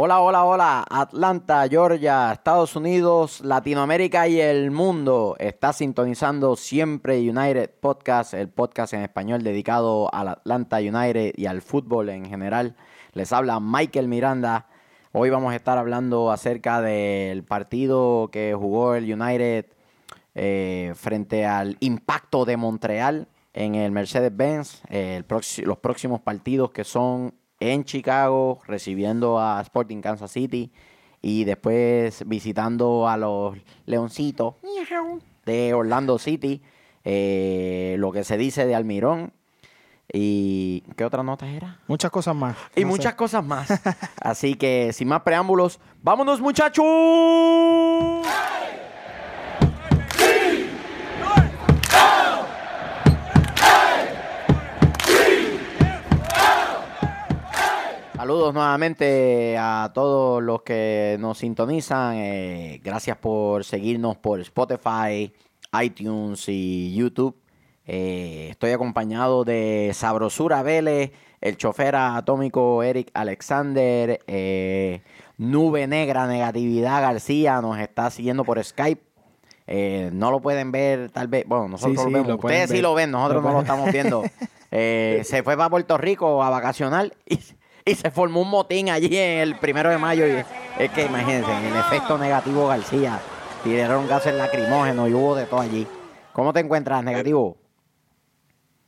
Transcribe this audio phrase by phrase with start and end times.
[0.00, 0.86] Hola, hola, hola.
[0.88, 5.34] Atlanta, Georgia, Estados Unidos, Latinoamérica y el mundo.
[5.40, 11.62] Está sintonizando siempre United Podcast, el podcast en español dedicado al Atlanta United y al
[11.62, 12.76] fútbol en general.
[13.12, 14.68] Les habla Michael Miranda.
[15.10, 19.66] Hoy vamos a estar hablando acerca del partido que jugó el United
[20.36, 24.80] eh, frente al Impacto de Montreal en el Mercedes-Benz.
[24.90, 25.24] Eh,
[25.64, 30.70] los próximos partidos que son en Chicago, recibiendo a Sporting Kansas City
[31.20, 34.54] y después visitando a los Leoncitos
[35.44, 36.62] de Orlando City,
[37.04, 39.32] eh, lo que se dice de Almirón.
[40.10, 41.80] ¿Y qué otra nota era?
[41.86, 42.56] Muchas cosas más.
[42.74, 43.68] Y muchas cosas más.
[44.22, 46.86] Así que, sin más preámbulos, ¡vámonos muchachos!
[58.28, 62.16] Saludos nuevamente a todos los que nos sintonizan.
[62.16, 65.32] Eh, gracias por seguirnos por Spotify,
[65.82, 67.34] iTunes y YouTube.
[67.86, 75.00] Eh, estoy acompañado de Sabrosura Vélez, el chofer atómico Eric Alexander, eh,
[75.38, 79.00] Nube Negra Negatividad García nos está siguiendo por Skype.
[80.12, 81.46] no lo pueden ver, tal vez.
[81.48, 82.44] Bueno, nosotros lo vemos.
[82.44, 84.22] Ustedes sí lo ven, nosotros no lo estamos viendo.
[84.70, 87.40] se fue para Puerto Rico a vacacionar y
[87.88, 90.26] y se formó un motín allí en el primero de mayo.
[90.26, 90.44] Y
[90.78, 93.20] es que imagínense, el efecto negativo García,
[93.64, 95.86] tiraron gases lacrimógenos y hubo de todo allí.
[96.32, 97.56] ¿Cómo te encuentras, negativo?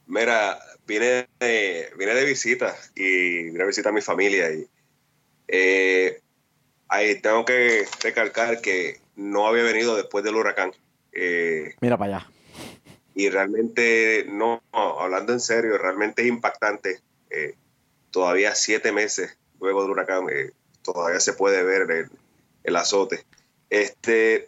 [0.06, 4.66] Mira, vine de, vine de visita y vine a visitar a mi familia y
[5.48, 6.20] eh,
[6.88, 10.72] ahí tengo que recalcar que no había venido después del huracán.
[11.12, 12.30] Eh, Mira para allá.
[13.14, 17.00] Y realmente, no, hablando en serio, realmente es impactante.
[17.30, 17.54] Eh,
[18.10, 22.08] todavía siete meses luego del huracán, eh, todavía se puede ver
[22.64, 23.24] el, azote.
[23.68, 24.46] Este,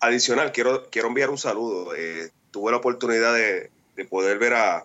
[0.00, 1.94] adicional, quiero, quiero enviar un saludo.
[1.94, 3.70] Eh, tuve la oportunidad de,
[4.10, 4.84] poder ver a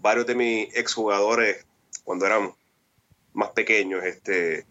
[0.00, 1.64] varios de mis exjugadores
[2.02, 2.52] cuando eran
[3.32, 4.66] más pequeños, este,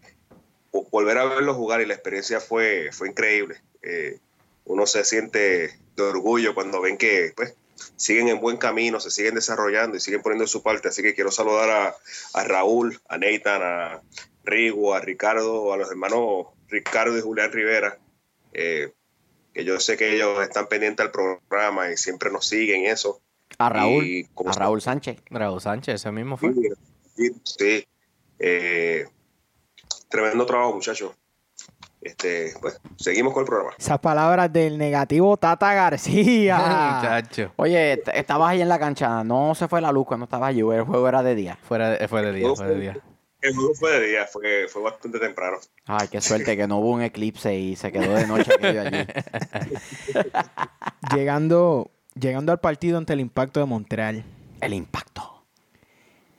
[0.90, 3.60] volver a verlos jugar y la experiencia fue, fue increíble.
[3.82, 4.18] Eh,
[4.66, 7.54] uno se siente de orgullo cuando ven que pues,
[7.96, 10.88] siguen en buen camino, se siguen desarrollando y siguen poniendo su parte.
[10.88, 11.94] Así que quiero saludar
[12.34, 14.02] a, Raúl, a Nathan, a
[14.44, 17.98] Rigo, a Ricardo, a los hermanos Ricardo y Julián Rivera,
[18.52, 18.92] eh,
[19.52, 23.20] que yo sé que ellos están pendientes al programa y siempre nos siguen eso.
[23.58, 25.18] A Raúl, a Raúl Sánchez.
[25.30, 26.52] Raúl Sánchez, ese mismo fue.
[27.44, 27.86] Sí,
[28.38, 29.06] eh,
[30.08, 31.12] tremendo trabajo, muchachos.
[32.06, 33.74] Este, pues, seguimos con el programa.
[33.76, 36.56] Esas palabras del negativo Tata García.
[37.00, 37.52] Muchacho.
[37.56, 40.84] Oye, estabas ahí en la cancha, no se fue la luz cuando estabas allí, el
[40.84, 41.58] juego era de día.
[41.62, 42.98] Fuera fue de día, fue de día.
[43.42, 45.56] El juego fue de día, fue, fue bastante temprano.
[45.86, 49.04] Ay, qué suerte que no hubo un eclipse y se quedó de noche aquello allí.
[51.16, 54.24] llegando, llegando al partido ante el impacto de Montreal.
[54.60, 55.44] El impacto.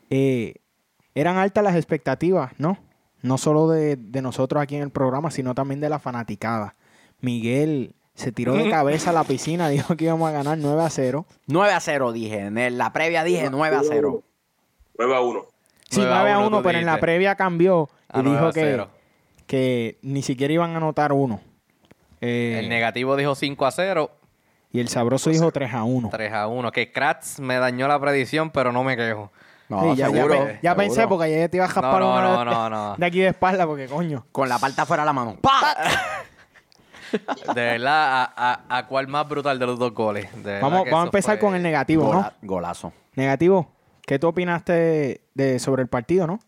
[0.08, 0.54] Eh,
[1.14, 2.78] eran altas las expectativas, ¿no?
[3.22, 6.74] No solo de, nosotros aquí en el programa, sino también de la fanaticada.
[7.20, 10.90] Miguel se tiró de cabeza a la piscina, dijo que íbamos a ganar 9 a
[10.90, 11.26] 0.
[11.46, 14.22] 9 a 0 dije, en la previa dije 9 a 0.
[14.98, 15.46] 9 a 1.
[15.90, 18.86] Sí, 9 a 1, pero en la previa cambió y dijo que,
[19.46, 21.40] que ni siquiera iban a anotar uno.
[22.20, 24.10] Eh, el negativo dijo 5 a 0.
[24.70, 26.10] Y el sabroso dijo 3 a 1.
[26.10, 26.72] 3 a 1.
[26.72, 29.32] Que Kratz me dañó la predicción, pero no me quejo.
[29.68, 32.96] No, ya, seguro, ya, pensé porque ya te iba a jaspar no, no, no, no,
[32.96, 34.26] de aquí de espalda porque coño.
[34.32, 35.36] Con la palta fuera de la mano.
[35.42, 35.76] ¡Pah!
[37.54, 40.28] De verdad, a, cuál más brutal de los dos goles.
[40.60, 42.32] vamos vamos a empezar con el negativo, ¿no?
[42.42, 42.92] Golazo.
[43.14, 43.72] Negativo.
[44.06, 46.40] ¿Qué tú opinaste de, sobre el partido, no?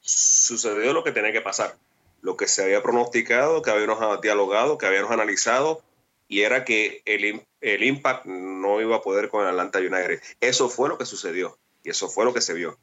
[0.00, 1.76] Sucedió lo que tenía que pasar.
[2.20, 5.82] Lo que se había pronosticado, que habíamos dialogado, que habíamos analizado,
[6.28, 10.20] y era que el, el Impact no iba a poder con el Atlanta United.
[10.40, 11.58] Eso fue lo que sucedió.
[11.84, 12.76] Y eso fue lo que se vio.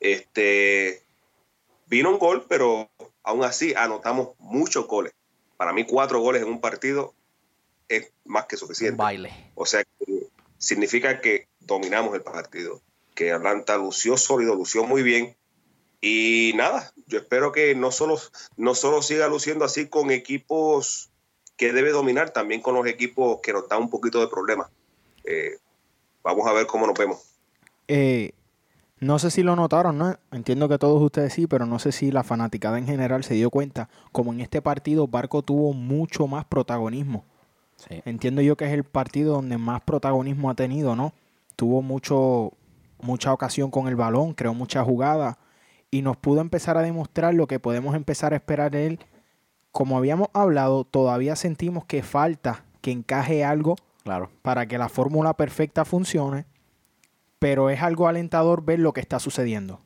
[0.00, 1.02] Este,
[1.86, 2.88] vino un gol, pero
[3.22, 5.12] aún así anotamos muchos goles.
[5.56, 7.14] Para mí, cuatro goles en un partido
[7.88, 8.96] es más que suficiente.
[8.96, 9.52] baile.
[9.54, 9.84] O sea,
[10.58, 12.80] significa que dominamos el partido,
[13.14, 15.36] que Atlanta lució sólido, lució muy bien.
[16.00, 18.20] Y nada, yo espero que no solo,
[18.56, 21.10] no solo siga luciendo así con equipos
[21.56, 24.68] que debe dominar, también con los equipos que nos dan un poquito de problemas.
[25.24, 25.56] Eh,
[26.22, 27.22] vamos a ver cómo nos vemos.
[27.88, 28.32] Eh,
[29.00, 30.16] no sé si lo notaron, ¿no?
[30.32, 33.50] Entiendo que todos ustedes sí, pero no sé si la fanaticada en general se dio
[33.50, 33.88] cuenta.
[34.12, 37.24] Como en este partido, Barco tuvo mucho más protagonismo.
[38.04, 41.12] Entiendo yo que es el partido donde más protagonismo ha tenido, ¿no?
[41.56, 42.52] Tuvo mucho,
[43.02, 45.38] mucha ocasión con el balón, creó mucha jugada
[45.90, 49.00] y nos pudo empezar a demostrar lo que podemos empezar a esperar de él.
[49.72, 54.30] Como habíamos hablado, todavía sentimos que falta que encaje algo Claro.
[54.42, 56.46] para que la fórmula perfecta funcione,
[57.44, 59.82] pero es algo alentador ver lo que está sucediendo.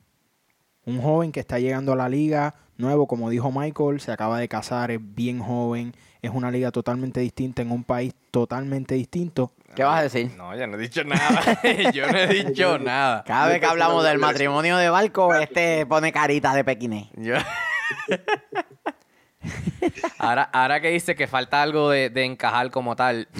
[0.84, 4.48] Un joven que está llegando a la liga, nuevo, como dijo Michael, se acaba de
[4.48, 9.50] casar, es bien joven, es una liga totalmente distinta en un país totalmente distinto.
[9.74, 10.30] ¿Qué vas a decir?
[10.36, 11.60] No, yo no he dicho nada.
[11.92, 13.24] yo no he dicho nada.
[13.26, 17.08] Cada vez que hablamos del matrimonio de barco, este pone carita de pequinés.
[17.16, 17.34] Yo-
[20.18, 23.26] ahora, ahora que dice que falta algo de, de encajar como tal.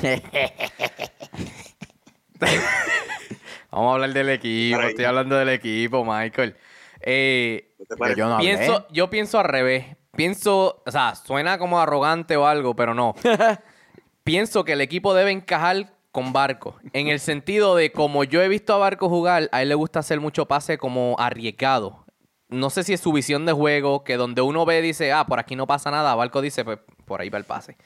[3.70, 4.80] Vamos a hablar del equipo.
[4.80, 6.56] Estoy hablando del equipo, Michael.
[7.00, 7.74] Eh,
[8.16, 9.84] yo no pienso, yo pienso al revés.
[10.16, 13.14] Pienso, o sea, suena como arrogante o algo, pero no.
[14.24, 16.76] pienso que el equipo debe encajar con Barco.
[16.92, 20.00] En el sentido de, como yo he visto a Barco jugar, a él le gusta
[20.00, 22.04] hacer mucho pase como arriesgado.
[22.48, 25.38] No sé si es su visión de juego, que donde uno ve dice, ah, por
[25.38, 26.14] aquí no pasa nada.
[26.14, 27.76] Barco dice, pues por ahí va el pase.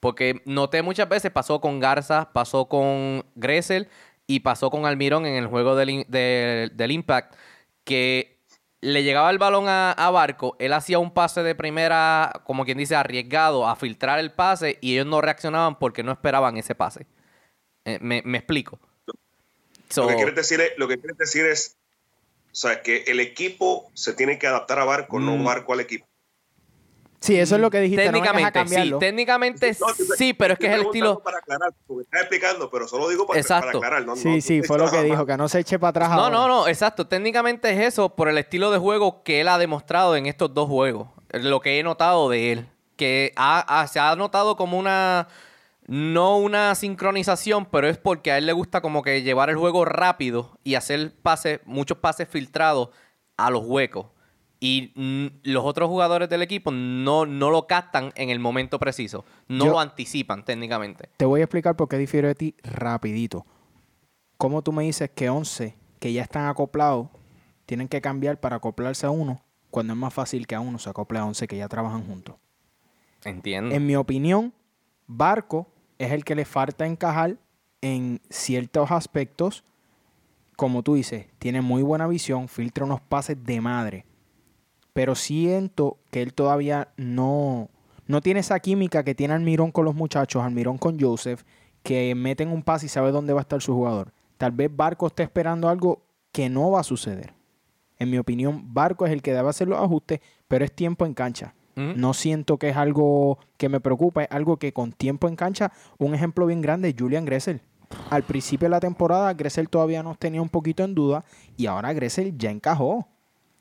[0.00, 3.88] Porque noté muchas veces, pasó con Garza, pasó con Gressel
[4.30, 7.34] y pasó con Almirón en el juego del, del- del Impact,
[7.82, 8.38] que
[8.82, 12.78] le llegaba el balón a, a Barco, él hacía un pase de primera, como quien
[12.78, 17.06] dice, arriesgado a filtrar el pase y ellos no reaccionaban porque no esperaban ese pase.
[17.86, 18.78] Eh, me, me explico.
[19.88, 21.78] So- Lo que quieres decir es, lo que quieres decir es,
[22.52, 25.44] o sea, que el equipo se tiene que adaptar a Barco, no Mm.
[25.44, 26.06] Barco al equipo.
[27.20, 28.04] Sí, eso es lo que dijiste.
[28.06, 28.98] no técnicamente, sí, cambiarlo.
[28.98, 31.18] técnicamente No, te- sí, pero es que es el estilo...
[31.20, 33.78] Para aclarar, porque estás explicando, pero solo digo para, para Exacto.
[33.78, 34.06] aclarar.
[34.06, 36.10] No, Sí, no, sí, no fue lo que dijo, que no se eche para atrás
[36.10, 36.36] No, ahora.
[36.36, 37.08] no, no, exacto.
[37.08, 40.68] Técnicamente es eso por el estilo de juego que él ha demostrado en estos dos
[40.68, 41.08] juegos.
[41.32, 42.68] Lo que he notado de él.
[42.96, 45.26] Que ha- ha- se ha notado como una.
[45.86, 49.84] No una sincronización, pero es porque a él le gusta como que llevar el juego
[49.86, 52.90] rápido y hacer pases, muchos pases filtrados
[53.38, 54.06] a los huecos.
[54.60, 54.92] Y
[55.44, 59.24] los otros jugadores del equipo no, no lo captan en el momento preciso.
[59.46, 61.08] No Yo- lo anticipan técnicamente.
[61.16, 63.46] Te voy a explicar por qué difiero de ti rapidito.
[64.36, 67.08] ¿Cómo tú me dices que 11 que ya están acoplados
[67.66, 70.90] tienen que cambiar para acoplarse a uno cuando es más fácil que a uno se
[70.90, 72.36] acople a 11 que ya trabajan juntos?
[73.24, 73.74] Entiendo.
[73.74, 74.52] En mi opinión,
[75.06, 75.66] Barco
[75.98, 77.36] es el que le falta encajar
[77.80, 79.64] en ciertos aspectos.
[80.56, 84.04] Como tú dices, tiene muy buena visión, filtra unos pases de madre.
[84.98, 87.68] Pero siento que él todavía no,
[88.08, 91.44] no tiene esa química que tiene Almirón con los muchachos, Almirón con Joseph,
[91.84, 94.12] que meten un pase y sabe dónde va a estar su jugador.
[94.38, 96.02] Tal vez Barco esté esperando algo
[96.32, 97.32] que no va a suceder.
[98.00, 100.18] En mi opinión, Barco es el que debe hacer los ajustes,
[100.48, 101.54] pero es tiempo en cancha.
[101.76, 101.92] Ujú.
[101.94, 105.70] No siento que es algo que me preocupa, es algo que con tiempo en cancha,
[105.98, 107.60] un ejemplo bien grande es Julian Gressel.
[108.10, 111.24] Al principio de la temporada, Gressel todavía nos tenía un poquito en duda
[111.56, 113.06] y ahora Gressel ya encajó.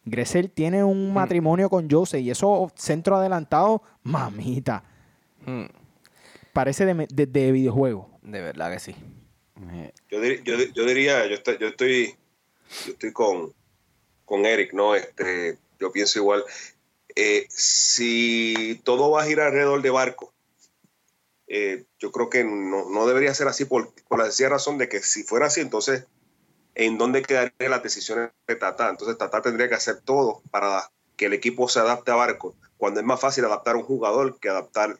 [0.10, 4.84] Gressel tiene un matrimonio con Jose y eso centro adelantado, mamita,
[5.46, 5.66] Mm,
[6.54, 8.10] parece de, de- de videojuego.
[8.22, 8.96] de verdad que sí.
[9.72, 12.16] Eh, Yo, dir- yo, yo diría, yo estoy, yo estoy,
[12.86, 13.54] yo estoy con,
[14.26, 14.96] con Eric, ¿no?
[14.96, 16.44] Este, yo pienso igual.
[17.16, 20.34] Eh, si todo va a girar alrededor de Barco,
[21.48, 24.90] eh, yo creo que no, no debería ser así por, por la sencilla razón de
[24.90, 26.06] que si fuera así, entonces,
[26.78, 28.90] ¿en dónde quedarían las decisiones de Tata?
[28.90, 33.00] Entonces, Tata tendría que hacer todo para que el equipo se adapte a Barco, cuando
[33.00, 35.00] es más fácil adaptar a un jugador que adaptar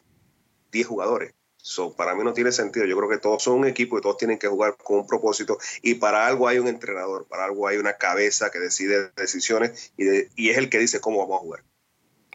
[0.72, 1.34] 10 jugadores.
[1.56, 2.86] So, para mí no tiene sentido.
[2.86, 5.58] Yo creo que todos son un equipo y todos tienen que jugar con un propósito.
[5.82, 10.04] Y para algo hay un entrenador, para algo hay una cabeza que decide decisiones y,
[10.04, 11.64] de- y es el que dice cómo vamos a jugar.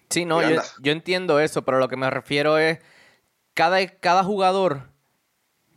[0.10, 2.80] Sí, no, yo, yo entiendo eso, pero lo que me refiero es,
[3.54, 4.90] cada, cada jugador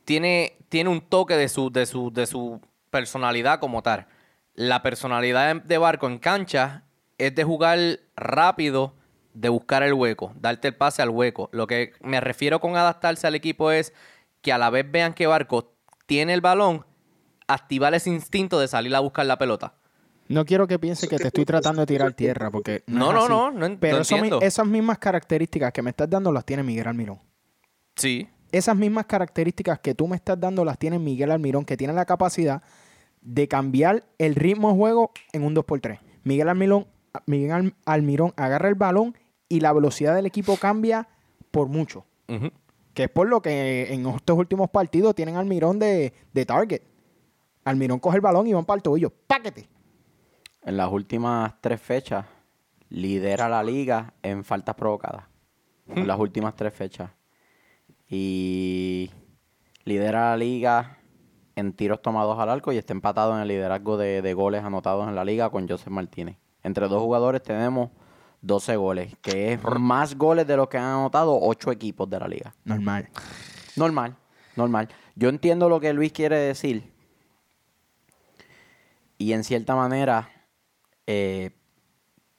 [0.05, 2.61] tiene, tiene un toque de su, de, su, de su
[2.97, 4.07] personalidad como tal.
[4.55, 6.85] La personalidad de Barco en cancha
[7.19, 7.79] es de jugar
[8.17, 8.95] rápido,
[9.35, 11.51] de buscar el hueco, darte el pase al hueco.
[11.53, 13.93] Lo que me refiero con adaptarse al equipo es
[14.41, 15.75] que a la vez vean que Barco
[16.07, 16.87] tiene el balón,
[17.47, 19.75] activar ese instinto de salir a buscar la pelota.
[20.29, 23.79] No quiero que piense que te estoy tratando de tirar tierra, porque No, no, no,
[23.79, 27.21] Pero no eso esas mismas características que me estás dando las tiene Miguel Almirón.
[27.95, 28.27] Sí.
[28.53, 32.07] esas mismas características que tú me estás dando las tiene Miguel Almirón, que tiene la
[32.07, 32.63] capacidad
[33.27, 35.99] de cambiar el ritmo de juego en un 2x3.
[36.23, 36.87] Miguel Almirón,
[37.27, 39.17] Miguel Al- Almirón agarra el balón
[39.49, 41.09] y la velocidad del equipo cambia
[41.51, 42.05] por mucho.
[42.95, 46.83] Que es por lo que en estos últimos partidos tienen Almirón de, de target.
[47.65, 49.13] Almirón coge el balón y van para el tobillo.
[49.27, 49.69] ¡Páquete!
[50.63, 52.27] En las últimas tres fechas,
[52.89, 55.25] lidera la liga en faltas provocadas.
[55.89, 57.11] En las últimas tres fechas.
[58.09, 59.11] Y
[59.85, 60.96] lidera la liga
[61.57, 65.09] en tiros tomados al arco y está empatado en el liderazgo de, de goles anotados
[65.09, 66.37] en la liga con Joseph Martínez.
[66.63, 67.91] Entre dos jugadores tenemos
[68.43, 72.29] 12 goles, que es más goles de los que han anotado ocho equipos de la
[72.29, 72.55] liga.
[72.65, 73.09] Normal.
[73.75, 74.17] Normal,
[74.55, 74.89] normal.
[75.15, 76.93] Yo entiendo lo que Luis quiere decir.
[79.19, 80.29] Y en cierta manera,
[81.07, 81.51] eh,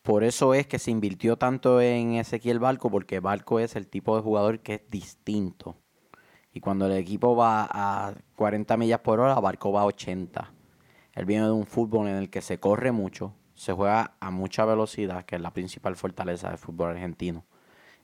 [0.04, 4.16] por eso es que se invirtió tanto en Ezequiel Barco, porque Barco es el tipo
[4.16, 5.76] de jugador que es distinto.
[6.58, 10.52] Y cuando el equipo va a 40 millas por hora, Barco va a 80.
[11.14, 14.66] Él viene de un fútbol en el que se corre mucho, se juega a mucha
[14.66, 17.46] velocidad, que es la principal fortaleza del fútbol argentino.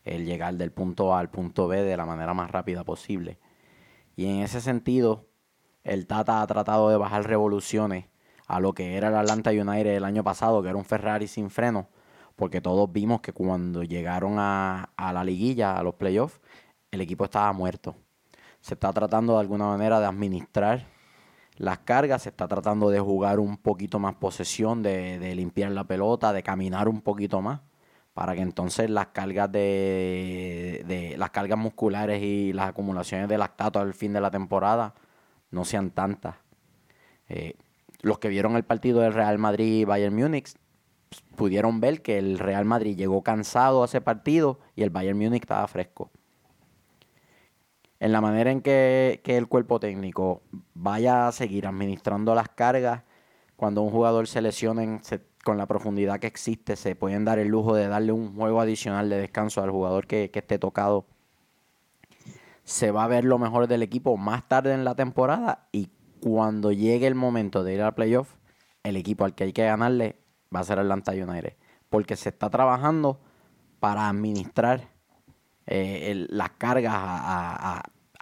[0.04, 3.40] El llegar del punto A al punto B de la manera más rápida posible.
[4.16, 5.26] Y en ese sentido,
[5.84, 8.06] el Tata ha tratado de bajar revoluciones
[8.46, 11.50] a lo que era el Atlanta United el año pasado, que era un Ferrari sin
[11.50, 11.90] freno,
[12.36, 16.40] porque todos vimos que cuando llegaron a, a la liguilla, a los playoffs,
[16.92, 17.96] el equipo estaba muerto.
[18.64, 20.86] Se está tratando de alguna manera de administrar
[21.58, 26.32] las cargas, se está tratando de jugar un poquito más posesión, de, limpiar la pelota,
[26.32, 27.60] de caminar un poquito más,
[28.14, 33.94] para que entonces las cargas de, las cargas musculares y las acumulaciones de lactato al
[33.94, 34.94] fin de la temporada
[35.52, 36.38] no sean tantas.
[37.28, 37.56] Eh,
[38.02, 40.54] los que vieron el partido del Real Madrid y Bayern Múnich
[41.36, 45.42] pudieron ver que el Real Madrid llegó cansado a ese partido y el Bayern Múnich
[45.42, 46.12] estaba fresco
[48.04, 50.42] en la manera en que, el cuerpo técnico
[50.74, 53.04] vaya a seguir administrando las cargas,
[53.56, 55.00] cuando un jugador se lesione
[55.46, 59.10] con la profundidad que existe, se pueden dar el lujo de darle un juego adicional
[59.10, 61.06] de descanso al jugador que, esté tocado.
[62.66, 65.88] Se va a ver lo mejor del equipo más tarde en la temporada y
[66.20, 68.36] cuando llegue el momento de ir al playoff,
[68.84, 70.18] el equipo al que hay que ganarle
[70.54, 71.56] va a ser Atlanta United.
[71.90, 73.22] Porque se está trabajando
[73.80, 74.90] para administrar
[75.66, 76.94] eh, las cargas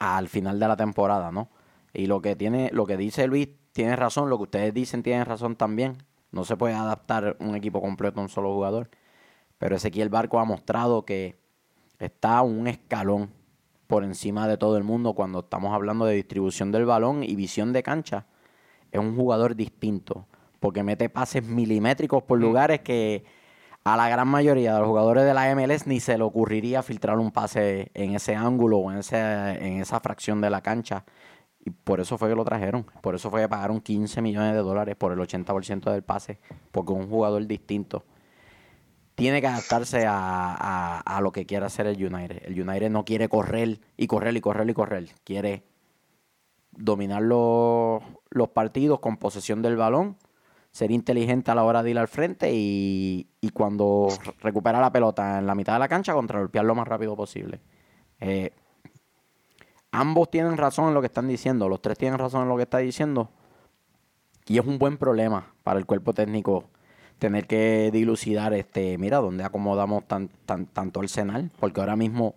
[0.01, 1.49] al final de la temporada, ¿no?
[1.93, 5.23] Y lo que tiene, lo que dice Luis tiene razón, lo que ustedes dicen tiene
[5.23, 5.97] razón también.
[6.31, 8.89] No se puede adaptar un equipo completo a un solo jugador.
[9.59, 11.37] Pero Ezequiel Barco ha mostrado que
[11.99, 13.29] está un escalón
[13.85, 17.71] por encima de todo el mundo cuando estamos hablando de distribución del balón y visión
[17.71, 18.25] de cancha.
[18.91, 20.25] Es un jugador distinto,
[20.59, 22.41] porque mete pases milimétricos por mm.
[22.41, 23.23] lugares que
[23.83, 27.17] a la gran mayoría de los jugadores de la MLS ni se le ocurriría filtrar
[27.17, 31.03] un pase en ese ángulo o en, ese, en esa fracción de la cancha.
[31.63, 32.85] Y por eso fue que lo trajeron.
[33.01, 36.39] Por eso fue que pagaron 15 millones de dólares por el 80% del pase.
[36.71, 38.05] Porque un jugador distinto
[39.15, 42.43] tiene que adaptarse a, lo que quiere hacer el United.
[42.45, 45.09] El United no quiere correr y correr y correr y correr.
[45.23, 45.63] Quiere
[46.71, 50.17] dominar los, los partidos con posesión del balón
[50.71, 54.07] ser inteligente a la hora de ir al frente y, cuando
[54.41, 57.59] recupera la pelota en la mitad de la cancha, contragolpear lo más rápido posible.
[58.19, 58.53] Eh,
[59.91, 62.63] ambos tienen razón en lo que están diciendo, los tres tienen razón en lo que
[62.63, 63.29] está diciendo.
[64.47, 66.69] Y es un buen problema para el cuerpo técnico
[67.19, 72.33] tener que dilucidar, este, mira, dónde acomodamos tan, tan, tanto Arsenal, porque ahora mismo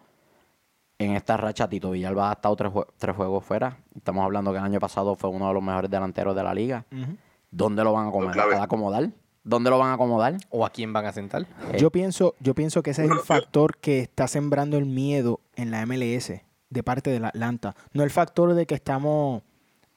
[0.99, 3.79] en esta racha Tito Villalba ha estado tres, tres, juegos fuera.
[3.97, 6.85] Estamos hablando que el año pasado fue uno de los mejores delanteros de la liga.
[7.55, 9.11] ¿Dónde lo van a acomodar?
[9.45, 10.37] ¿Dónde lo van a acomodar?
[10.51, 11.43] ¿O a quién van a sentar?
[11.73, 15.41] Eh, yo, pienso, yo pienso que ese es el factor que está sembrando el miedo
[15.55, 16.33] en la MLS
[16.71, 17.77] de parte de la Atlanta.
[17.93, 19.43] No el factor de que estamos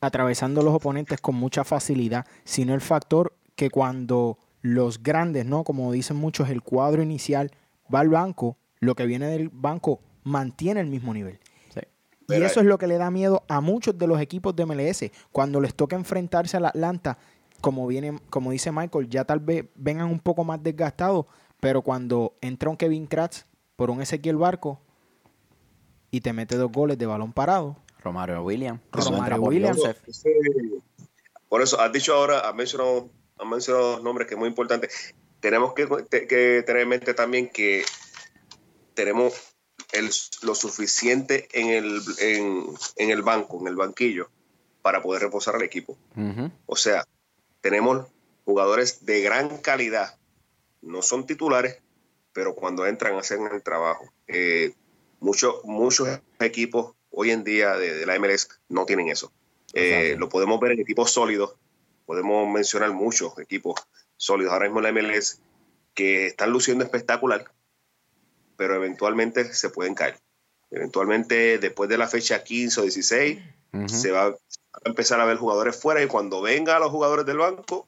[0.02, 5.64] atravesando los oponentes con mucha facilidad, sino el factor que cuando los grandes, ¿no?
[5.64, 7.52] Como dicen muchos, el cuadro inicial
[7.94, 11.40] va al banco, lo que viene del banco mantiene el mislo nivel.
[12.30, 15.06] Y eso es lo que le da miedo a muchos de los equipos de MLS.
[15.32, 17.18] Cuando les toca enfrentarse a la Atlanta,
[17.62, 21.26] como viene, como dice Michael, ya tal vez vengan un poco más desgastados,
[21.60, 23.46] pero cuando entra un Kevin Kratz
[23.76, 24.82] por un Ezequiel Barco
[26.12, 27.78] y te mete dos goles de balón parado.
[28.00, 28.82] Romario Williams.
[28.92, 29.82] Romario Williams.
[31.50, 34.90] Por eso, has dicho ahora, has mencionado, has mencionado nombres que es muy importante.
[35.40, 37.84] Tenemos que, tener en mente también que
[38.94, 39.34] tenemos
[39.92, 40.10] el,
[40.42, 44.30] lo suficiente en el, en, el banco, en el banquillo,
[44.82, 45.98] para poder reposar al equipo.
[46.66, 47.06] O sea,
[47.68, 48.08] tenemos
[48.46, 50.18] jugadores de gran calidad.
[50.82, 51.82] No son titulares,
[52.32, 54.10] pero cuando entran hacen el trabajo.
[54.26, 54.72] Eh,
[55.20, 56.08] muchos, muchos
[56.40, 59.34] equipos hoy en día de, la MLS no tienen eso.
[59.74, 61.56] Eh, lo podemos ver en equipos sólidos.
[62.06, 63.76] Podemos mencionar muchos equipos
[64.16, 65.42] sólidos ahora mismo en la MLS
[65.94, 67.52] que están luciendo espectacular,
[68.56, 70.18] pero eventualmente se pueden caer.
[70.70, 73.40] Eventualmente, después de la fecha 15 o 16,
[73.88, 74.36] se va,
[74.86, 77.88] empezar a ver jugadores fuera y cuando venga a los jugadores del banco,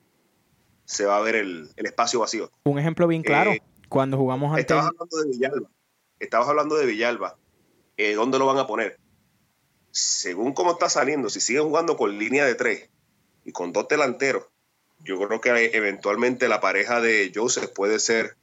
[0.86, 2.52] se va a ver el, espacio vacío.
[2.64, 4.62] Un ejemplo bien claro, eh, cuando jugamos ante...
[4.62, 5.70] Estabas hablando de Villalba.
[6.20, 7.38] Estabas hablando de Villalba.
[7.98, 8.98] Eh, ¿Dónde lo van a poner?
[9.92, 12.90] Según cómo está saliendo, si siguen jugando con línea de tres
[13.46, 14.46] y con dos delanteros,
[15.04, 18.36] yo creo que eventualmente la pareja de Joseph puede ser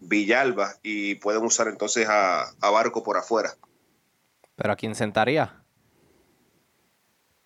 [0.00, 3.54] Villalba y pueden usar entonces a, Barco por afuera.
[4.56, 5.64] ¿Pero a quién sentaría?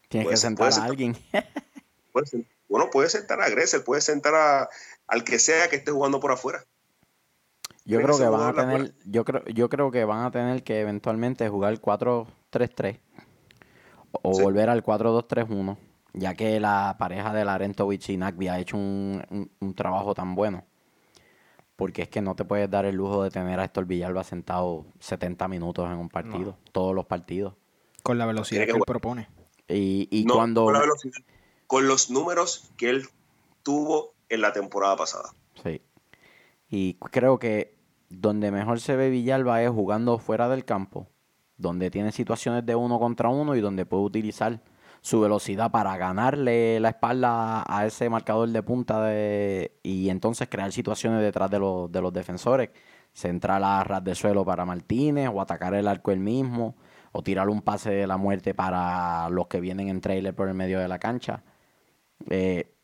[0.09, 1.17] Tienes que sentar a alguien.
[2.69, 4.69] bueno, puede sentar a Gressel, puede sentar a,
[5.07, 6.65] al que sea que esté jugando por afuera.
[7.85, 10.81] Yo creo que van a tener, yo creo, yo creo que van a tener que
[10.81, 13.01] eventualmente jugar 4-3-3
[14.13, 15.79] o volver al 4-2-3-1,
[16.13, 20.67] ya que la pareja de Larentovich y Nagby ha hecho un, trabajo tan bueno.
[21.79, 24.85] Porque es que no te puedes dar el lujo de tener a Héctor Villalba sentado
[24.99, 27.55] 70 minutos en un partido, todos los partidos.
[28.03, 29.29] Con la velocidad que, él propone.
[29.69, 30.65] Y, cuando...
[30.65, 30.75] Con,
[31.69, 33.07] con los números que él
[33.63, 35.31] tuvo en la temporada pasada.
[35.63, 35.81] Sí.
[36.69, 37.77] Y creo que
[38.09, 41.07] donde mejor se ve Villalba es jugando fuera del campo,
[41.59, 44.61] donde tiene situaciones de uno contra uno y donde puede utilizar
[45.01, 50.73] su velocidad para ganarle la espalda a ese marcador de punta de, y entonces crear
[50.73, 52.71] situaciones detrás de los, de los defensores.
[53.13, 56.77] Centrar a ras de suelo para Martínez o atacar el arco él mismo
[57.13, 60.55] o tirar un pase de la muerte para los que vienen en trailer por el
[60.55, 61.43] medio de la cancha.
[62.29, 62.75] Eh,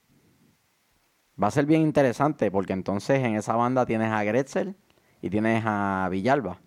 [1.40, 4.76] va a ser bien interesante porque entonces en esa banda tienes a Gretzel
[5.21, 6.59] y tienes a Villalba.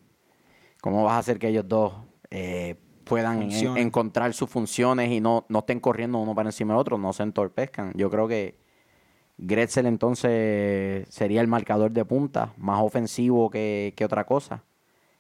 [0.82, 1.94] ¿Cómo vas a hacer que ellos dos
[2.30, 2.76] eh,
[3.08, 7.14] puedan encontrar sus funciones y no, no estén corriendo uno para encima del otro, no
[7.14, 7.94] se entorpezcan?
[7.96, 8.58] Yo creo que
[9.38, 14.64] Gretzel entonces sería el marcador de punta, más ofensivo que, otra cosa.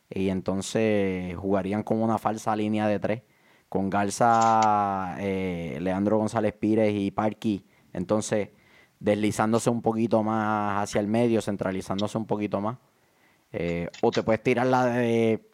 [0.10, 3.22] Y entonces jugarían con una falsa línea de tres,
[3.70, 7.65] con Garza, eh, Leandro González Pires y Parky.
[7.94, 8.50] Entonces,
[9.00, 12.77] deslizándose un poquito más hacia el medio, centralizándose un poquito más.
[13.51, 15.47] Eh, o te puedes tirar la de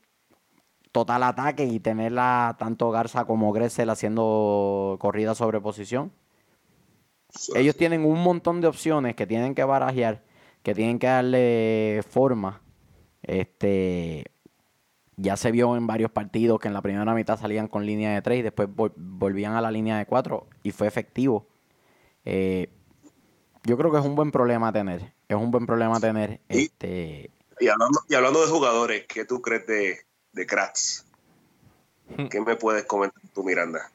[0.93, 6.13] total ataque y tenerla tanto Garza como Gressel haciendo corrida sobre posición.
[7.55, 10.23] Ellos tienen un montón de opciones que tienen que barajear,
[10.61, 12.61] que tienen que darle forma.
[13.23, 14.25] Este
[15.17, 18.21] ya se vio en varios partidos que en la primera mitad salían con línea de
[18.21, 21.47] 3 y después volvían a la línea de 4 y fue efectivo.
[22.23, 22.69] Eh,
[23.63, 25.13] yo creo que es un buen problema tener.
[25.27, 26.39] Es un buen problema tener.
[26.49, 29.97] este, y hablando, de jugadores, ¿qué tú crees de,
[30.33, 31.05] de Kratz?
[32.17, 32.27] Hmm.
[32.27, 33.91] ¿Qué me puedes comentar tú, Miranda?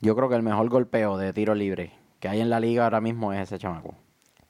[0.00, 3.00] Yo creo que el mejor golpeo de tiro libre que hay en la liga ahora
[3.00, 3.94] mismo es ese chamaco.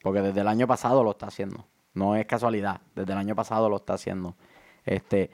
[0.02, 1.66] Porque desde el año pasado lo está haciendo.
[1.94, 2.80] No es casualidad.
[2.94, 4.36] Desde el año pasado lo está haciendo.
[4.84, 5.30] Este,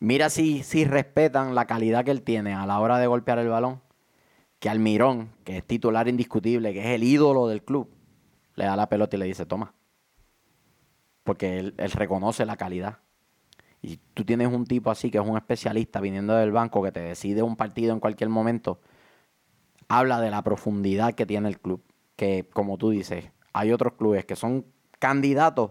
[0.00, 3.48] mira si, si respetan la calidad que él tiene a la hora de golpear el
[3.48, 3.80] balón.
[4.58, 7.90] Que Almirón, que es titular indiscutible, que es el ídolo del club,
[8.54, 9.74] le da la pelota y le dice, toma
[11.26, 13.00] porque él, reconoce la calidad.
[13.86, 16.98] Y tú tienes un tipo así que es un especialista viniendo del banco que te
[16.98, 18.80] decide un partido en cualquier momento,
[19.86, 21.80] habla de la profundidad que tiene el club.
[22.16, 24.66] Que como tú dices, hay otros clubes que son
[24.98, 25.70] candidatos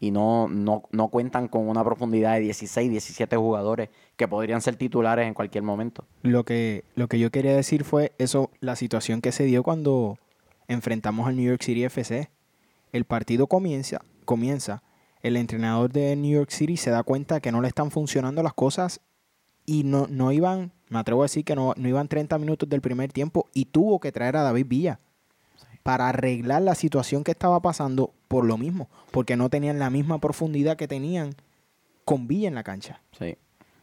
[0.00, 4.76] y no, no, no cuentan con una profundidad de 16, 17 jugadores que podrían ser
[4.76, 6.06] titulares en cualquier momento.
[6.22, 10.16] Lo que, lo que yo quería decir fue eso, la situación que se dio cuando
[10.68, 12.30] enfrentamos al New York City FC.
[12.92, 14.82] El partido comienza comienza,
[15.22, 18.54] el entrenador de New York City se da cuenta que no le están funcionando las
[18.54, 19.00] cosas
[19.64, 22.80] y no, no iban, me atrevo a decir que no, no iban 30 minutos del
[22.80, 25.00] primer tiempo y tuvo que traer a David Villa
[25.82, 30.18] para arreglar la situación que estaba pasando por lo mismo, porque no tenían la misma
[30.18, 31.34] profundidad que tenían
[32.04, 33.02] con Villa en la cancha.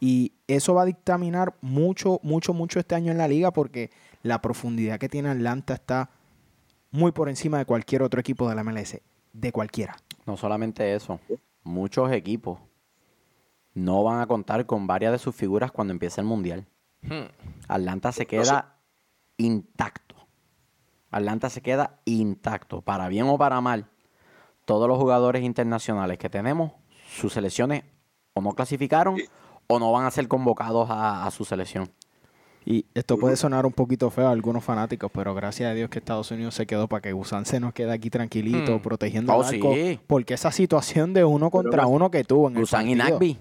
[0.01, 3.91] Y eso va a dictaminar mucho, mucho, mucho este año en la liga porque
[4.23, 6.09] la profundidad que tiene Atlanta está
[6.91, 8.99] muy por encima de cualquier otro equipo de la MLS,
[9.33, 9.95] de cualquiera.
[10.25, 11.19] No solamente eso,
[11.63, 12.59] muchos equipos
[13.73, 16.67] no van a contar con varias de sus figuras cuando empiece el Mundial.
[17.01, 17.27] Hmm.
[17.67, 18.77] Atlanta se queda
[19.37, 20.15] intacto.
[21.11, 23.89] Atlanta se queda intacto, para bien o para mal.
[24.65, 26.73] Todos los jugadores internacionales que tenemos,
[27.07, 27.83] sus selecciones
[28.33, 29.17] o no clasificaron
[29.67, 31.91] o no van a ser convocados a su selección.
[32.65, 35.99] Y esto puede sonar un poquito feo a algunos fanáticos, pero gracias a Dios que
[35.99, 38.81] Estados Unidos se quedó para que Gusan se nos quede aquí tranquilito, hmm.
[38.81, 42.91] protegiendo oh, al Porque esa situación de uno contra uno que tuvo en Gusan el
[42.91, 43.37] y Nagby.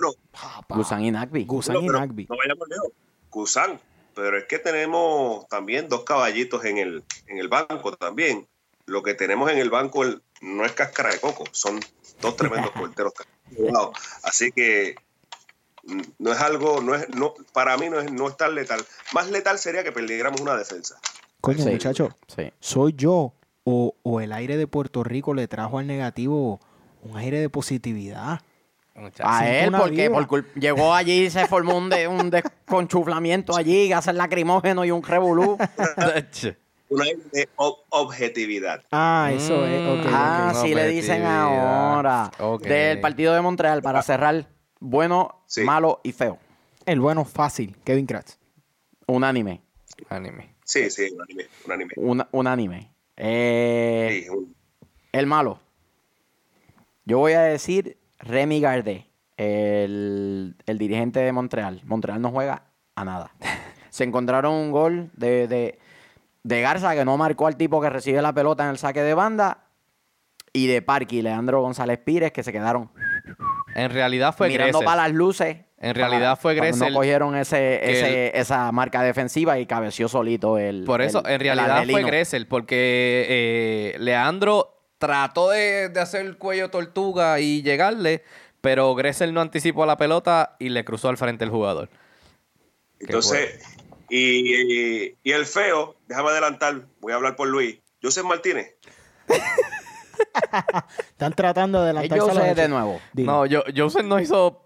[0.69, 1.45] Gusan y Nagby.
[1.45, 2.27] Gusan y Nagby.
[2.29, 2.89] No vayamos lejos.
[3.31, 3.81] Gusan.
[4.15, 8.49] Pero es que tenemos también dos caballitos en el, en el banco también.
[8.87, 10.05] Lo que tenemos en el banco
[10.41, 11.79] no es cáscara de coco, son
[12.21, 13.13] dos tremendos porteros.
[14.23, 14.97] Así que
[16.19, 18.85] no es algo, no es, no, para mí no es, no es tan letal.
[19.13, 20.99] Más letal sería que perdiéramos una defensa.
[21.41, 22.11] Coño, muchacho,
[22.61, 26.61] ¿soy yo o, el aire de Puerto Rico le trajo al negativo
[27.03, 28.41] un aire de positividad?
[29.21, 30.11] A él, porque,
[30.57, 35.57] llegó allí y se formó un, de, un desconchuflamiento allí, gases lacrimógeno y un revolú.
[36.91, 37.49] Una de
[37.91, 38.83] objetividad.
[38.91, 39.83] Ah, eso es.
[39.83, 40.01] Mm.
[40.01, 42.31] ok, ah, sí le dicen ahora.
[42.63, 44.47] Del partido de Montreal, para cerrar,
[44.81, 45.63] bueno, Sí.
[45.63, 46.39] malo y feo.
[46.87, 48.39] El bueno fácil, Kevin Kratz.
[49.07, 49.63] Unánime.
[50.09, 50.55] Anime.
[50.65, 51.45] Sí, sí, un anime.
[51.67, 51.93] Un anime.
[51.97, 52.93] Una- unánime.
[53.17, 54.55] Eh, Sí, un-
[55.13, 55.61] El malo.
[57.05, 61.81] Yo voy a decir Remy Gardé, el, el dirigente de Montreal.
[61.85, 62.65] Montreal no juega
[62.95, 63.33] a nada.
[63.91, 65.79] Se encontraron un gol de, de,
[66.43, 69.15] de Garza que no marcó al tipo que recibe la pelota en el saque de
[69.15, 69.65] banda.
[70.53, 72.91] Y de Parky, Leandro González Pires, que se quedaron
[73.85, 74.85] En realidad fue mirando Gressel.
[74.85, 75.57] para las luces.
[75.81, 80.85] En realidad fue Gressel No cogieron ese, esa marca defensiva y cabeció solito el.
[80.85, 82.03] Por eso, el- en realidad fue.
[82.03, 88.25] Gressel, porque eh, Leandro trató de, de hacer el cuello tortuga y llegarle,
[88.61, 91.89] pero Gressel no anticipó la pelota y le cruzó al frente el jugador.
[92.99, 93.61] Entonces,
[94.11, 97.79] y, y- y el feo, déjame adelantar, voy a hablar por Luis.
[98.03, 98.75] Joseph Martínez.
[101.11, 103.01] Están tratando de adelantarse a los de nuevo.
[103.15, 104.65] No, yo, Joseph no hizo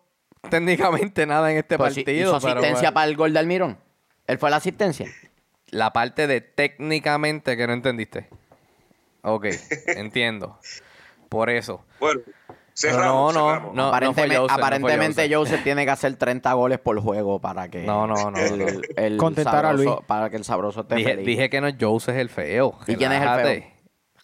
[0.51, 2.31] técnicamente nada en este Pues sí, partido.
[2.37, 2.95] hizo pero asistencia bueno.
[2.95, 3.79] para el gol de Almirón.
[4.27, 5.07] Él fue la asistencia.
[5.71, 8.29] La parte de técnicamente que no entendiste.
[9.23, 9.47] Ok,
[9.97, 10.59] entiendo.
[11.29, 11.85] Por eso.
[11.99, 12.21] Bueno,
[12.75, 13.33] cerramos.
[13.35, 13.75] no, no, cerramos.
[13.75, 13.89] no.
[13.89, 15.37] aparentemente, Joseph, no fue aparentemente Joseph.
[15.39, 18.69] Joseph tiene que hacer 30 goles por juego para que No, no, no, el, no.
[18.69, 20.07] el- el Contentar a sabroso- Luis.
[20.07, 21.27] para que el sabroso esté Dije, feliz.
[21.27, 22.75] dije que no es Joseph el feo.
[22.87, 23.61] ¿Y quién es el Relájate.
[23.63, 23.72] feo?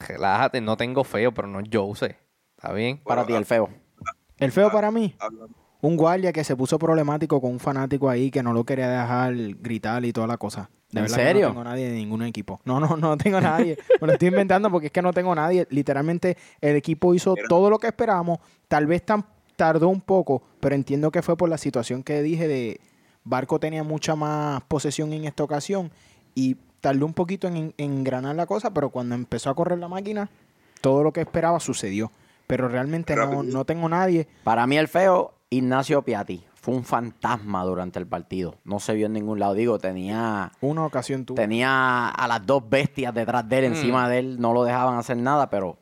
[0.01, 2.17] Relájate, no tengo feo, pero no es Joseph.
[2.57, 2.99] ¿Está bien?
[3.05, 3.69] para ti el feo.
[4.39, 5.15] El feo para mí,
[5.81, 9.35] un guardia que se puso problemático con un fanático ahí que no lo quería dejar
[9.35, 10.71] gritar y toda la cosa.
[10.91, 11.43] De ¿En verdad que serio?
[11.49, 12.61] no tengo nadie de ningún equipo.
[12.65, 13.77] No, no, no tengo nadie.
[14.01, 15.67] Me lo estoy inventando porque es que no tengo nadie.
[15.71, 18.39] Literalmente el equipo hizo todo lo que esperábamos.
[18.69, 22.49] Tal vez tan, tardó un poco, pero entiendo que fue por la situación que dije
[22.49, 22.81] de
[23.25, 25.91] Barco tenía mucha más posesión en esta ocasión
[26.35, 29.89] y tardó un poquito en, en engranar la cosa, pero cuando empezó a correr la
[29.89, 30.29] máquina,
[30.81, 32.11] todo lo que esperaba sucedió.
[32.47, 34.27] Pero realmente no, no tengo nadie.
[34.45, 36.45] Para mí el feo, Ignacio Piatti.
[36.55, 38.57] Fue un fantasma durante el partido.
[38.65, 39.55] No se vio en ningún lado.
[39.55, 41.37] Digo, tenía, Una ocasión tuvo.
[41.37, 43.75] tenía a las dos bestias detrás de él, Mm.
[43.75, 44.41] encima de él.
[44.41, 45.79] No lo dejaban hacer nada, pero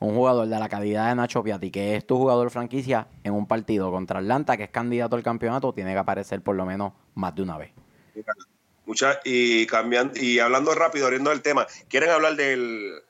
[0.00, 3.46] un jugador de la calidad de Nacho Piatti, que es tu jugador franquicia, en un
[3.46, 7.34] partido contra Atlanta, que es candidato al campeonato, tiene que aparecer por lo menos más
[7.34, 7.70] de una vez.
[8.86, 13.02] Mucha, y cambiando, y hablando rápido, abriendo el tema, ¿quieren hablar del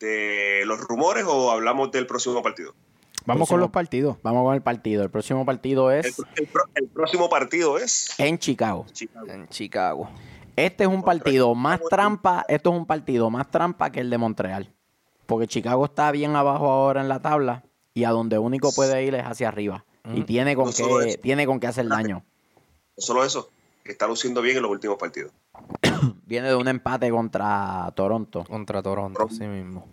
[0.00, 2.74] de los rumores o hablamos del próximo partido?
[3.24, 3.46] Vamos Próximo.
[3.46, 4.16] con los partidos.
[4.22, 5.02] Vamos con el partido.
[5.02, 6.16] El próximo partido es
[6.76, 8.86] el próximo partido es en Chicago.
[8.92, 9.26] Chicago.
[9.28, 10.08] En Chicago.
[10.54, 14.18] Este es un partido más trampa, esto es un partido más trampa que el de
[14.18, 14.72] Montreal.
[15.26, 17.64] Porque Chicago está bien abajo ahora en la tabla
[17.94, 19.84] y a donde único puede ir es hacia arriba.
[20.14, 22.24] Y tiene con No qué, tiene con qué hacer daño.
[22.96, 23.50] No solo eso,
[23.86, 25.32] que está luciendo bien en los últimos partidos.
[26.26, 28.44] Viene de un empate contra Toronto.
[28.44, 29.88] Contra Toronto, sí mismo.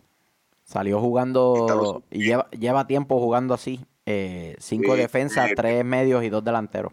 [0.63, 3.85] Salió jugando y lleva, lleva tiempo jugando así.
[4.05, 5.55] eh, cinco Sí, defensas, sí.
[5.55, 6.91] tres medios y dos delanteros.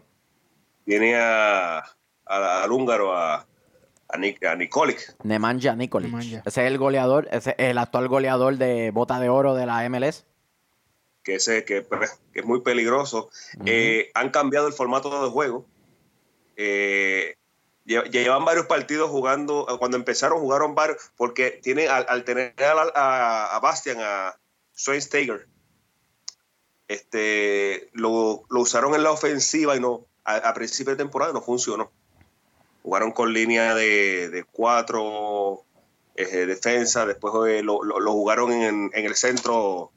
[0.85, 1.79] Tiene a,
[2.25, 3.35] a- al húngaro, a,
[4.09, 6.09] a, Nik- a Nikolic, Nemanja Nikolic.
[6.11, 6.43] Nemanja.
[6.45, 9.83] Ese es el goleador, ese es el actual goleador de bota de oro de la
[9.89, 10.25] MLS.
[11.23, 13.29] que, ese, que, pues, que es muy peligroso.
[13.65, 15.65] Eh, han cambiado el formato de juego.
[16.63, 17.35] Eh,
[17.85, 19.65] lle- llevan varios partidos jugando.
[19.67, 20.97] eh, Cuando empezaron, jugaron varios.
[21.17, 24.35] Porque tienen, al, tener a, Bastian, a
[24.77, 25.47] Schweinsteiger,
[26.87, 30.05] este, lo, lo usaron en la ofensiva y no.
[30.23, 31.91] A, a principio de temporada no funcionó.
[32.83, 35.63] Jugaron con línea de, de cuatro
[36.15, 39.91] eh, defensa, después eh, lo, lo- lo jugaron en, en el centro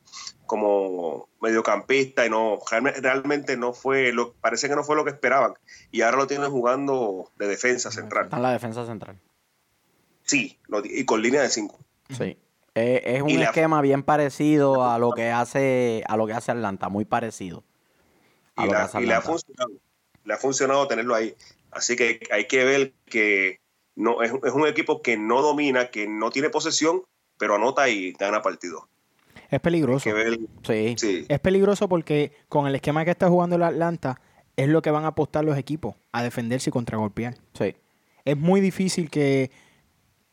[0.47, 5.11] como mediocampista y no realme- realmente no fue lo parece que no fue lo que
[5.11, 5.55] esperaban
[5.91, 9.19] y ahora lo tienen jugando de defensa central Está en la defensa central.
[10.23, 11.79] sí y con línea de cinco
[12.11, 12.37] Sí.
[12.77, 16.33] Eh, es un Y la- esquema bien parecido a lo que hace a lo que
[16.33, 17.63] hace Atlanta, muy parecido.
[18.57, 19.71] A y, lo que la- y le ha funcionado
[20.25, 21.35] le ha funcionado tenerlo ahí
[21.71, 23.61] así que hay que ver que
[23.97, 27.03] no es, es un equipo que no domina que no tiene posesión
[27.39, 28.89] pero anota y gana partido
[29.55, 30.09] Es peligroso.
[30.63, 30.95] Sí.
[30.99, 34.21] sí Es peligroso porque con el esquema que está jugando el Atlanta
[34.57, 37.35] es lo que van a apostar los equipos, a defenderse y contragolpear.
[37.55, 37.75] Sí.
[38.25, 39.51] Es muy difícil que,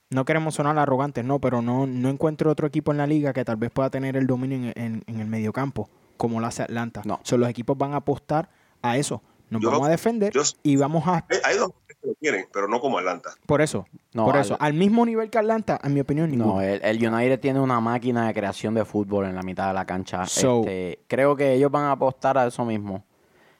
[0.09, 3.45] no queremos sonar arrogantes, no, pero no, no encuentro otro equipo en la liga que
[3.45, 7.01] tal vez pueda tener el dominio en, en- en el mediocampo, como lo hace Atlanta.
[7.05, 7.19] No.
[7.23, 8.49] So, los equipos van a apostar
[8.81, 9.23] a eso.
[9.51, 11.25] Nos Yo- vamos a defender yo- y vamos a...
[11.43, 14.57] Hay dos que lo quieren pero no como Atlanta Por eso, No, por al- eso.
[14.59, 16.55] Al mismo nivel que Atlanta, en mi opinión, ninguno.
[16.55, 19.73] No, el, el United tiene una máquina de creación de fútbol en la mitad de
[19.75, 20.25] la cancha.
[20.25, 23.03] So- Este, creo que ellos van a apostar a eso mismo.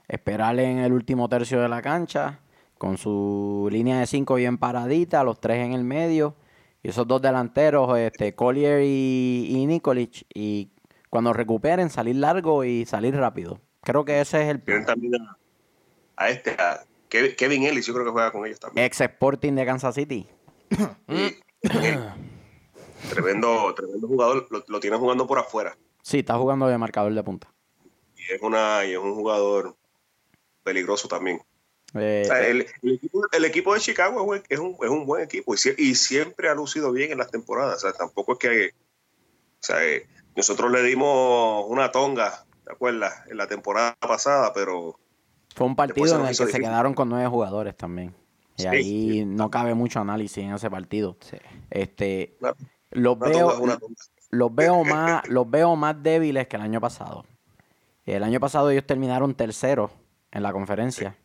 [0.07, 2.39] Esperar en el último tercio de la cancha,
[2.77, 6.35] con su línea de cinco bien paradita, los tres en el medio,
[6.83, 9.81] y esos dos delanteros, este, Collier y, y
[10.33, 10.69] y
[11.09, 13.59] cuando recuperen, salir largo y salir rápido.
[13.83, 14.85] Creo que ese es el plan.
[14.85, 15.37] también a,
[16.17, 18.85] este, a Kevin Ellis, yo creo que juega con ellos también.
[18.85, 20.27] Ex Sporting de Kansas City.
[23.09, 25.77] tremendo, tremendo jugador, lo, lo tienen jugando por afuera.
[26.01, 27.51] Sí, está jugando de marcador de punta.
[28.15, 29.75] Y es, una, y es un jugador
[30.63, 31.41] peligroso también.
[31.93, 32.49] Eh, eh.
[32.49, 37.11] el, equipo, de Chicago es un, es un buen equipo y, siempre ha lucido bien
[37.11, 37.85] en las temporadas.
[37.97, 38.71] tampoco es que
[39.75, 43.13] eh, nosotros le dimos una tonga, ¿te acuerdas?
[43.27, 44.97] En la temporada pasada, pero...
[45.53, 48.13] Fue un partido en el que se quedaron con nueve jugadores también.
[48.57, 51.17] Y ahí no cabe mucho análisis en ese partido.
[51.69, 52.37] Este,
[52.91, 53.79] los, veo,
[54.29, 57.25] los, veo más, los veo más débiles que el año pasado.
[58.05, 59.91] El año pasado ellos terminaron tercero
[60.31, 61.17] en la conferencia.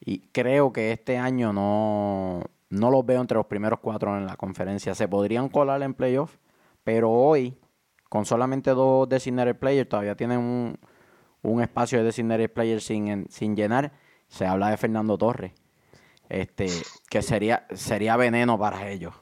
[0.00, 4.36] Y creo que este año no, no los veo entre los primeros cuatro en la
[4.36, 4.94] conferencia.
[4.94, 6.36] Se podrían colar en playoff,
[6.82, 7.56] pero hoy,
[8.08, 10.78] con solamente dos designated players, todavía tienen un,
[11.42, 13.92] un espacio de designated players sin, sin llenar.
[14.28, 15.52] Se habla de Fernando Torres,
[16.28, 16.68] este,
[17.10, 19.14] que sería, sería veneno para ellos.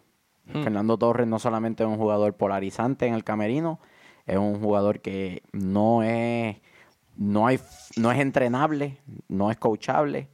[0.46, 0.62] Hmm.
[0.62, 3.80] Fernando Torres no solamente es un jugador polarizante en el camerino,
[4.26, 6.58] es un jugador que no es,
[7.16, 7.58] no hay,
[7.96, 10.28] no es entrenable, no es coachable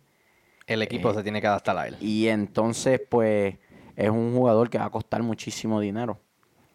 [0.67, 1.97] el equipo se tiene que adaptar a él.
[2.01, 3.57] Y entonces, pues,
[3.95, 6.19] es un jugador que va a costar muchísimo dinero.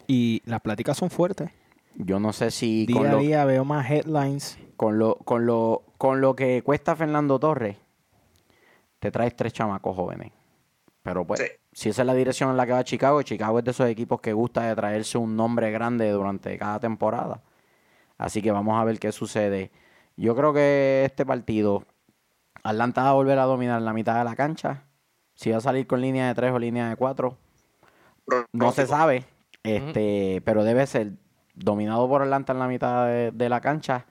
[0.08, 1.52] Y las pláticas son fuertes.
[1.96, 2.86] Yo no sé si...
[2.86, 4.58] Día a día veo más headlines.
[4.78, 7.78] Con lo, con, lo, con lo que cuesta Fernando Torres,
[9.00, 10.32] te traes tres chamacos jóvenes.
[11.04, 13.72] Pero pues, si esa es la dirección en la que va Chicago, Chicago es de
[13.72, 17.44] esos equipos que gusta de traerse un nombre grande durante cada temporada.
[18.18, 19.72] Así que vamos a ver qué sucede.
[20.16, 21.86] Yo creo que este partido
[22.64, 24.84] Atlanta va a volver a dominar la mitad de la cancha.
[25.34, 27.38] Si va a salir con línea de 3 o línea de 4,
[28.54, 29.26] no se sabe.
[29.64, 31.14] Este, pero debe ser
[31.56, 34.06] dominado por Atlanta en la mitad de, la cancha.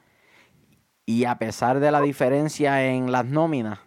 [1.06, 3.80] Y a pesar de la diferencia en las nóminas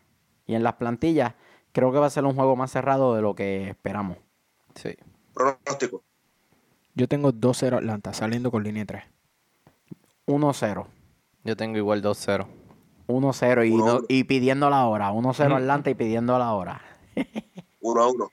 [0.45, 1.35] y en las plantillas,
[1.71, 4.17] creo que va a ser un juego más cerrado de lo que esperamos.
[4.75, 4.95] Sí.
[5.33, 6.03] Pronóstico.
[6.95, 9.03] Yo tengo 2-0 Atlanta, saliendo con línea 3.
[10.27, 10.87] 1-0.
[11.43, 12.47] Yo tengo igual 2-0.
[13.07, 15.11] 1-0 y, pidiendo la hora.
[15.11, 16.81] 1-0 Atlanta y pidiendo la hora.
[17.81, 18.29] 1-1.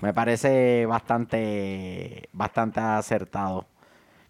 [0.00, 3.66] Me parece bastante, bastante acertado.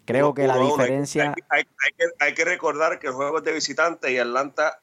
[0.05, 1.35] Creo que la diferencia.
[1.49, 4.81] Hay, que, recordar que el juego es de visitante y Atlanta,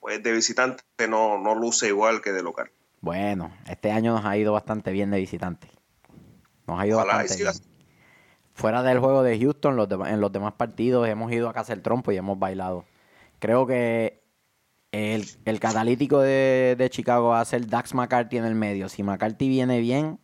[0.00, 2.70] pues de visitante no, no luce igual que de local.
[3.00, 5.68] Bueno, este año nos ha ido bastante bien de visitante.
[6.66, 7.52] Nos ha ido bastante bien
[8.58, 12.10] fuera del juego de Houston, en los demás partidos hemos ido a casa el trompo
[12.10, 12.84] y hemos bailado.
[13.38, 14.20] Creo que
[14.92, 18.88] el, catalítico de, Chicago va a ser Dax McCarthy en el medio.
[18.88, 20.18] Si McCarthy viene bien,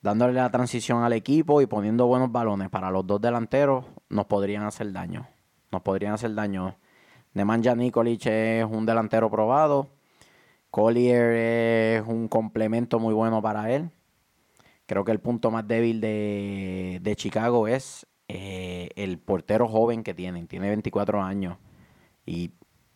[0.00, 4.64] dándole la transición al equipo y poniendo buenos balones para los dos delanteros, nos podrían
[4.64, 5.26] hacer daño.
[5.72, 6.76] Nos podrían hacer daño.
[7.32, 9.88] Nemanja Nikolic es un delantero probado.
[10.70, 11.32] Collier
[12.00, 13.90] es un complemento muy bueno para él.
[14.86, 20.46] Creo que el punto más débil de, Chicago es eh, el portero joven que tienen.
[20.46, 21.56] Tiene 24 años
[22.26, 22.52] y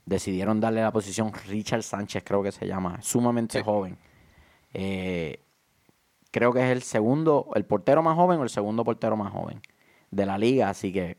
[0.09, 3.99] decidieron darle la posición Richard Sánchez, creo que se llama, sumamente joven.
[4.75, 5.43] Eh,
[6.31, 9.61] creo que es el segundo, el portero más joven o el segundo portero más joven
[10.11, 11.19] de la liga, así que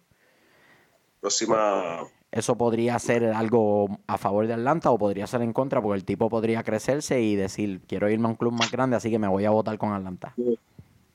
[1.19, 5.97] próxima eso podría ser algo a favor de Atlanta o podría ser en contra, porque
[5.97, 9.17] el tipo podría crecerse y decir, quiero irme a un club más grande, así que
[9.17, 10.36] me voy a votar con Atlanta.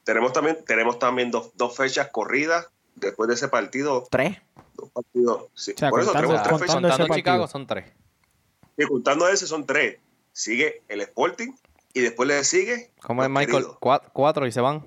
[0.02, 4.06] Tenemos también, tenemos también dos, fechas corridas después de ese partido.
[4.10, 4.38] ¿Tres?
[4.74, 5.46] Dos partidos.
[5.54, 5.74] Sí.
[5.90, 6.76] Por eso tenemos tres fechas.
[6.76, 7.92] Contando Chicago son tres.
[8.76, 9.98] Y contando ese son tres.
[10.32, 11.52] Sigue el Sporting
[11.92, 12.90] y después le sigue.
[13.00, 13.66] ¿Cómo es Michael?
[14.12, 14.84] Cuatro y se van.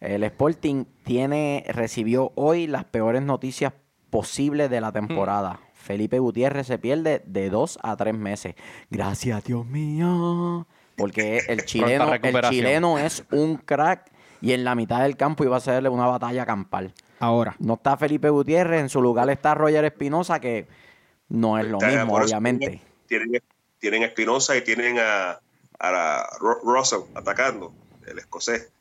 [0.00, 3.74] El Sporting tiene, recibió hoy las peores noticias
[4.10, 5.54] posible de la temporada.
[5.54, 5.70] Hmm.
[5.74, 8.54] Felipe Gutiérrez se pierde de dos a tres meses.
[8.90, 10.66] Gracias, Dios mío.
[10.96, 15.56] Porque el chileno, el chileno es un crack y en la mitad del campo iba
[15.56, 16.94] a hacerle una batalla campal.
[17.20, 17.54] Ahora.
[17.58, 20.66] No está Felipe Gutiérrez, en su lugar está Roger Espinosa, que
[21.28, 22.80] no es lo mismo, obviamente.
[23.06, 23.42] Tienen,
[23.78, 25.38] tienen Espinosa y tienen a,
[25.78, 26.26] a
[26.62, 27.72] Russell atacando,
[28.06, 28.72] el escocés.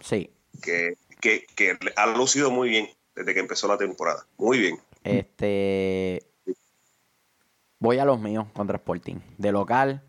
[0.00, 0.30] Sí.
[0.62, 4.26] Que, que, que ha lucido muy bien desde que empezó la temporada.
[4.38, 4.78] Muy bien.
[5.04, 6.24] Este.
[7.78, 9.16] Voy a los míos contra Sporting.
[9.36, 10.02] De local,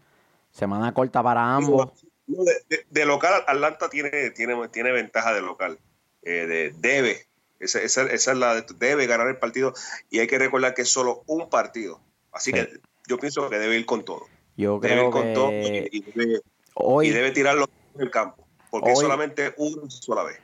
[0.50, 1.92] semana corta para ambos.
[2.26, 5.78] de, local, Atlanta tiene, tiene, tiene ventaja de local.
[6.22, 7.28] Eh, debe.
[7.66, 9.74] Esa, es la debe ganar el partido.
[10.10, 12.02] Y hay que recordar que es solo un partido.
[12.32, 12.70] Así que
[13.08, 14.26] yo pienso que debe ir con todo.
[14.58, 16.42] Yo creo que y, debe,
[16.76, 20.40] hoy, y debe tirarlo en el campo, porque es solamente una sola vez.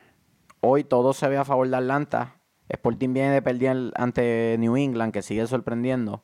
[0.59, 2.35] Hoy todo se ve a favor de Atlanta.
[2.67, 6.23] Sporting viene de perder ante New England, que sigue sorprendiendo.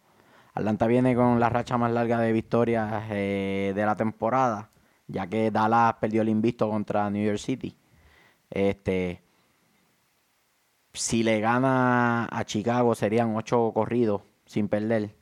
[0.53, 4.71] Atlanta viene con la racha más larga de victorias eh, de la temporada,
[5.07, 7.77] ya que Dallas perdió el invisto contra New York City.
[8.49, 9.21] Este,
[10.99, 15.15] si le gana a Chicago serían ocho corridos sin perder.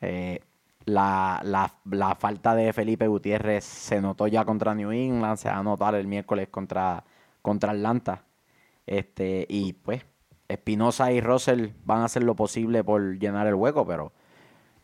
[0.00, 0.40] Eh,
[0.84, 5.62] la, la, falta de Felipe Gutiérrez se notó ya contra New England, se va a
[5.62, 7.04] notar el miércoles contra,
[7.42, 8.24] contra Atlanta.
[8.86, 10.04] Este, y pues,
[10.48, 14.12] Espinosa y Russell van a hacer lo posible por llenar el hueco, pero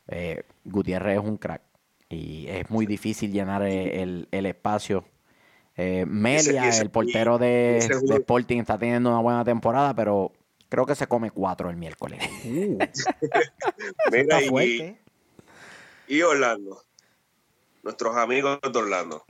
[0.08, 1.62] eh, Gutiérrez es un crack.
[2.08, 5.04] Y es muy difícil llenar el, espacio.
[5.76, 10.32] Eh, Melia, el portero de, Sporting, está teniendo una buena temporada, pero
[10.68, 12.22] creo que se come cuatro el miércoles.
[12.44, 12.78] Uh.
[14.12, 14.96] Mira, y,
[16.08, 16.80] y Orlando.
[17.82, 19.24] Nuestros amigos de Orlando.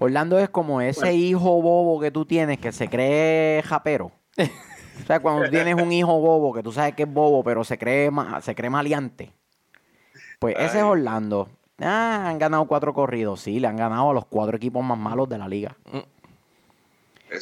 [0.00, 4.10] Orlando es como ese hijo bobo que tú tienes que se cree japero.
[4.36, 7.78] o sea, cuando tienes un hijo bobo que tú sabes que es bobo, pero se
[7.78, 9.32] cree, se cree maleante.
[10.40, 11.48] Pues ese es Orlando.
[11.80, 13.40] Ah, han ganado cuatro corridos.
[13.40, 15.76] Sí, le han ganado a los cuatro equipos más malos de la liga.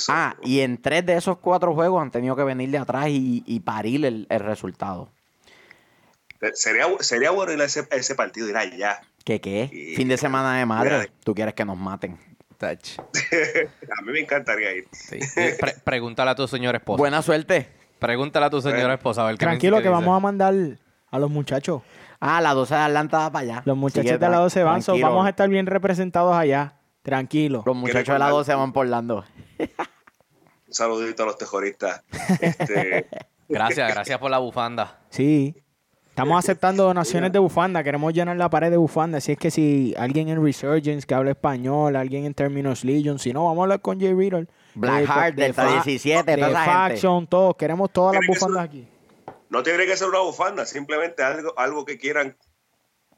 [0.08, 3.60] Ah, y en tres de esos cuatro juegos han tenido que venir de atrás y,
[3.60, 5.10] parir el, resultado.
[6.54, 9.00] Sería, sería bueno ir a ese, partido, ir allá.
[9.24, 9.94] ¿Qué qué?
[9.96, 11.10] fin de semana de madre.
[11.22, 12.18] Tú quieres que nos maten.
[12.62, 14.88] a mí me encantaría ir.
[15.84, 16.98] pregúntale a tu señora esposa.
[16.98, 17.68] Buena suerte.
[17.98, 19.32] Pregúntale a tu señora esposa.
[19.34, 20.54] Tranquilo, que, vamos a mandar
[21.10, 21.82] a los muchachos.
[22.24, 23.62] Ah, la 12 de Atlanta va para allá.
[23.64, 26.76] Los muchachos de la 12 van, vamos a estar bien representados allá.
[27.02, 27.64] Tranquilo.
[27.66, 29.24] Los muchachos de la 12 van por Lando.
[29.58, 32.04] Un saludito a los tejoristas.
[32.40, 33.08] Este,
[33.48, 35.00] gracias, gracias por la bufanda.
[35.10, 35.56] Sí.
[36.10, 37.82] Estamos aceptando donaciones de bufanda.
[37.82, 39.18] Queremos llenar la pared de bufanda.
[39.18, 43.32] Así es que si alguien en Resurgence que habla español, alguien en Terminus Legion, si
[43.32, 44.46] no, vamos a hablar con Jay Riddle.
[44.76, 47.56] Blackheart, de, Delta 17, de Faction, todos.
[47.56, 48.86] Queremos todas las bufandas aquí.
[49.52, 52.38] No tiene que ser una bufanda, simplemente algo, algo que quieran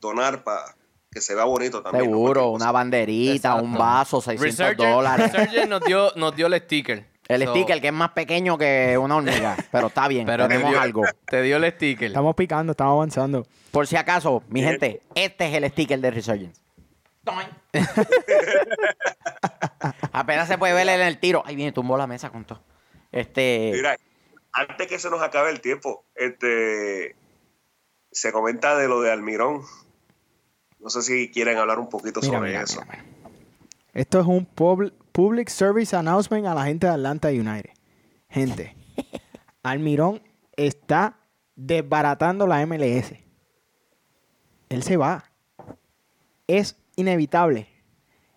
[0.01, 0.75] donar para
[1.09, 2.07] que se vea bonito también.
[2.07, 5.33] Seguro, una banderita, un vaso, 600 dólares.
[5.33, 7.07] Resurgence nos dio, nos dio el sticker.
[7.29, 11.05] El sticker que es más pequeño que una hormiga, pero está bien, pero tenemos algo.
[11.25, 12.09] Te dio el sticker.
[12.09, 13.47] Estamos picando, estamos avanzando.
[13.71, 16.61] Por si acaso, mi gente, este es el sticker de Resurgence.
[20.11, 21.45] Apenas se puede ver en el tiro.
[21.47, 22.61] Ahí viene, tumbó la mesa con todo.
[23.13, 23.71] Este.
[23.73, 23.97] Mira,
[24.55, 27.17] antes que se nos acabe el tiempo, este
[28.13, 29.63] se comenta de lo de Almirón.
[30.79, 32.81] No sé si quieren hablar un poquito sobre eso.
[33.93, 37.71] Esto es un public service announcement a la gente de Atlanta United.
[38.29, 38.77] Gente,
[39.63, 40.23] Almirón
[40.57, 41.19] está
[41.57, 43.15] desbaratando la MLS.
[44.69, 45.25] Él se va.
[46.47, 47.69] Es inevitable.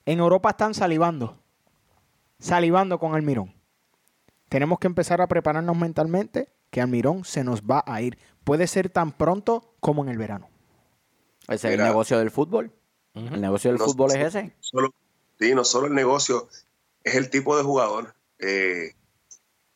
[0.06, 1.38] En Europa están salivando.
[2.40, 3.57] Salivando con Almirón.
[4.50, 8.18] Tenemos que empezar a prepararnos mentalmente que Almirón se nos va a ir.
[8.44, 10.50] Puede ser tan pronto como en el verano.
[11.48, 12.72] Ese es el negocio del fútbol.
[13.14, 14.54] El negocio del fútbol es ese.
[15.40, 16.48] Sí, no solo el negocio,
[17.04, 18.16] es el tipo de jugador.
[18.40, 18.94] Eh,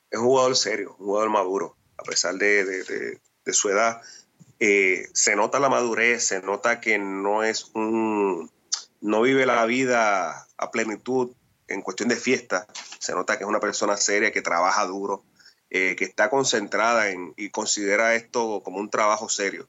[0.10, 4.01] es un jugador serio, un jugador maduro, a pesar de, su edad.
[4.60, 8.51] Eh, se nota la madurez, se nota que no es un.
[8.99, 11.31] no vive la vida a plenitud
[11.71, 12.67] en cuestión de fiesta.
[12.99, 15.23] Se nota que es una persona seria, que trabaja duro,
[15.69, 19.67] eh, que está concentrada en, y considera esto como un trabajo serio.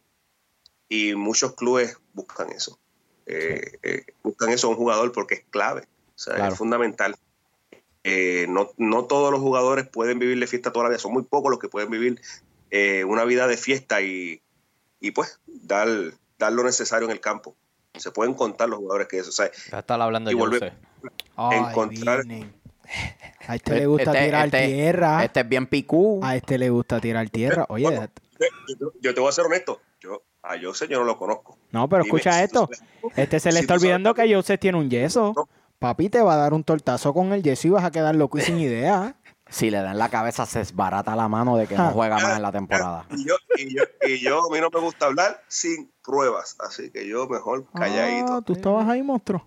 [0.89, 2.79] Y muchos clubes buscan eso.
[3.27, 5.83] Eh, eh, buscan eso a un jugador porque es clave,
[6.15, 7.17] o sea, es fundamental.
[8.49, 11.53] No, no, todos los jugadores pueden vivir de fiesta toda la vida, son muy pocos
[11.53, 12.21] los que pueden vivir
[13.07, 14.43] una vida de fiesta y,
[14.99, 15.89] y pues dar,
[16.37, 17.55] dar, lo necesario en el campo.
[17.97, 19.29] Se pueden contar los jugadores que eso.
[19.29, 20.92] O sea, ya está hablando y volver
[21.37, 22.25] a encontrar.
[23.47, 25.25] A este le gusta este, tirar este, tierra.
[25.25, 26.21] Este es bien picú.
[26.23, 27.67] A este le gusta tirar tierra.
[27.69, 28.09] Oye,
[29.01, 29.81] yo, te voy a ser honesto.
[30.01, 31.57] Yo, a Joseph yo no lo conozco.
[31.71, 32.69] No, pero escucha esto.
[33.17, 35.35] este se le está olvidando que Joseph tiene un yeso.
[35.79, 38.39] Papi te va a dar un tortazo con el yeso y vas a quedar loco
[38.39, 39.17] y sin idea.
[39.49, 42.43] Si le dan la cabeza, se esbarata la mano de que no juega más en
[42.43, 43.07] la temporada.
[43.11, 46.91] Y yo, y yo, y yo, a mí no me gusta hablar sin pruebas, así
[46.91, 48.33] que yo mejor calladito.
[48.33, 49.47] Ah, tú estabas ahí, monstruo.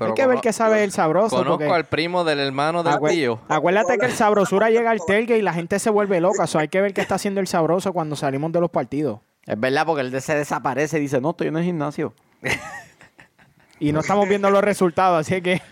[0.00, 1.36] Hay que ver qué sabe el sabroso.
[1.36, 3.40] Conozco al primo del hermano del tío.
[3.48, 6.46] Acuérdate que el sabrosura llega al telgue y la gente se vuelve loca.
[6.46, 9.20] So hay que ver qué está haciendo el sabroso cuando salimos de los partidos.
[9.46, 12.14] Es verdad, porque él se desaparece y dice, no, estoy en el gimnasio.
[13.80, 15.62] y no estamos viendo los resultados, así que...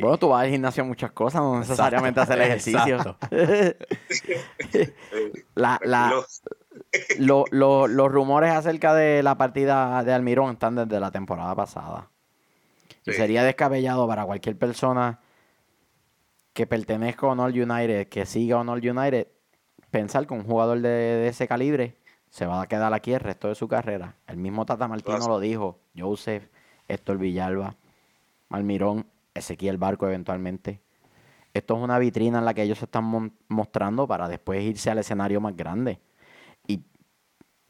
[0.00, 3.18] Bueno, tú vas al gimnasio a muchas cosas, no necesariamente hacer ejercicio.
[5.54, 6.12] la, la,
[7.18, 12.11] los rumores acerca de la partida de Almirón están desde la temporada pasada.
[13.04, 15.20] Y sería descabellado para cualquier persona
[16.52, 19.28] que pertenezca a Honor United, que siga Honor United,
[19.90, 21.96] pensar que un jugador de, ese calibre
[22.30, 24.16] se va a quedar aquí el resto de su carrera.
[24.26, 26.44] El mismo Tata Martino lo dijo, Joseph,
[26.88, 27.76] Héctor Villalba,
[28.50, 30.80] Almirón, Ezequiel Barco eventualmente.
[31.54, 34.98] Esto es una vitrina en la que ellos se están mostrando para después irse al
[34.98, 36.00] escenario más grande.
[36.66, 36.82] Y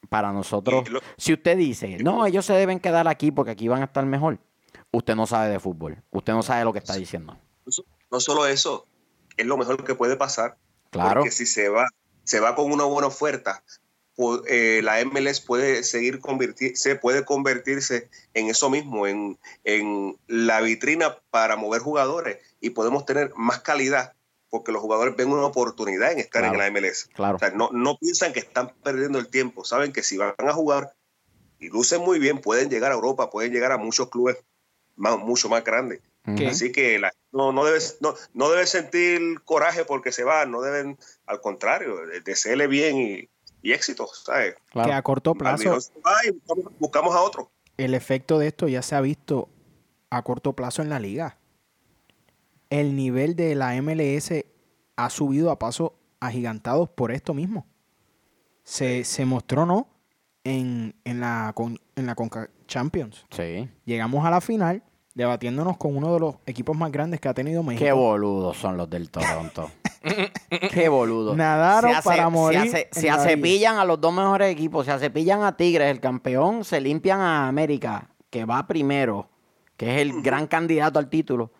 [0.08, 0.84] para nosotros,
[1.16, 4.38] si usted dice, no, ellos se deben quedar aquí porque aquí van a estar mejor,
[4.92, 6.02] usted no sabe de fútbol.
[6.10, 7.36] Usted no sabe lo que está diciendo.
[8.10, 8.86] No solo eso,
[9.36, 10.56] es lo mejor que puede pasar.
[10.90, 11.20] Claro.
[11.20, 11.88] Porque si se va,
[12.24, 13.64] se va con una buena oferta,
[14.46, 21.18] eh, la MLS puede seguir convertirse, puede convertirse en eso mismo, en, en la vitrina
[21.30, 24.12] para mover jugadores y podemos tener más calidad
[24.50, 27.08] porque los jugadores ven una oportunidad en estar en la MLS.
[27.14, 27.36] Claro.
[27.36, 30.52] O sea, no, no piensan que están perdiendo el tiempo, saben que si van a
[30.52, 30.92] jugar
[31.58, 34.36] y lucen muy bien, pueden llegar a Europa, pueden llegar a muchos clubes
[34.96, 36.00] más, mucho más grandes.
[36.24, 40.60] Así que la, no, no, debes, no, no debes sentir coraje porque se van, no
[40.60, 43.28] deben, al contrario, desearle bien y,
[43.60, 44.54] y éxito, ¿sabes?
[44.72, 45.78] Que a corto plazo.
[46.78, 47.50] buscamos a otro.
[47.76, 49.48] El efecto de esto ya se ha visto
[50.10, 51.38] a corto plazo en la liga
[52.72, 54.32] el nivel de la MLS
[54.96, 57.66] ha subido a pasos agigantados por esto mismo.
[58.64, 59.88] Se, mostró, ¿no?
[60.42, 61.54] En, la,
[61.96, 63.26] en la Conca Champions.
[63.30, 63.68] Sí.
[63.84, 64.82] Llegamos a la final
[65.14, 67.84] debatiéndonos con uno de los equipos más grandes que ha tenido México.
[67.84, 69.70] Qué boludos son los del Toronto.
[70.72, 71.36] Qué boludos.
[71.36, 72.70] Nadaron para morir.
[72.70, 74.86] Se, se, acepillan a los dos mejores equipos.
[74.86, 76.64] Se acepillan a Tigres, el campeón.
[76.64, 79.28] Se limpian a América, que va primero,
[79.76, 81.52] que es el gran candidato al título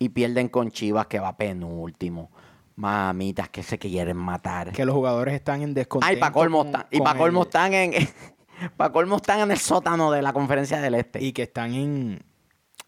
[0.00, 2.32] y pierden con Chivas que va penúltimo.
[2.74, 4.72] Mamitas que se quieren matar.
[4.72, 6.10] Que los jugadores están en descontento.
[6.12, 7.92] Ay, para colmo, están, y para colmo están en
[8.76, 11.22] para colmo están en el sótano de la conferencia del este.
[11.22, 12.24] Y que están en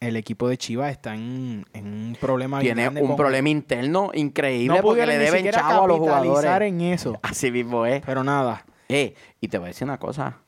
[0.01, 5.19] el equipo de Chivas está en, un problema Tiene un problema interno increíble porque le
[5.19, 6.69] deben chavo a los jugadores.
[6.69, 7.19] en eso.
[7.23, 8.03] Así mismo es.
[8.05, 8.65] Pero nada.
[8.89, 10.43] Eh, y te voy a decir una cosa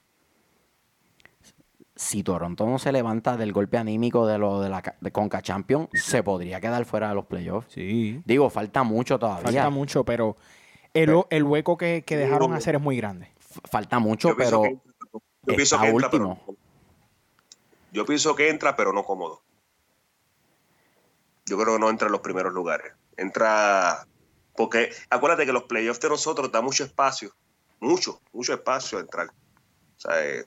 [1.98, 5.88] si Toronto no se levanta del golpe anímico de lo de la de Conca Champions,
[5.92, 7.72] se podría quedar fuera de los playoffs.
[7.72, 8.22] Sí.
[8.24, 9.42] Digo, falta mucho todavía.
[9.42, 10.36] Falta mucho, pero
[10.94, 13.32] el, hueco que, dejaron hacer es muy grande.
[13.64, 14.62] Falta mucho, pero
[15.48, 16.56] yo pienso que entra, último.
[17.92, 19.42] yo pienso que entra, pero no cómodo.
[21.46, 22.92] Yo creo que no entra en los primeros lugares.
[23.16, 24.06] Entra
[24.58, 27.32] porque acuérdate que los playoffs de nosotros da mucho espacio,
[27.78, 29.28] mucho, mucho espacio a entrar.
[29.28, 30.44] O sea, eh,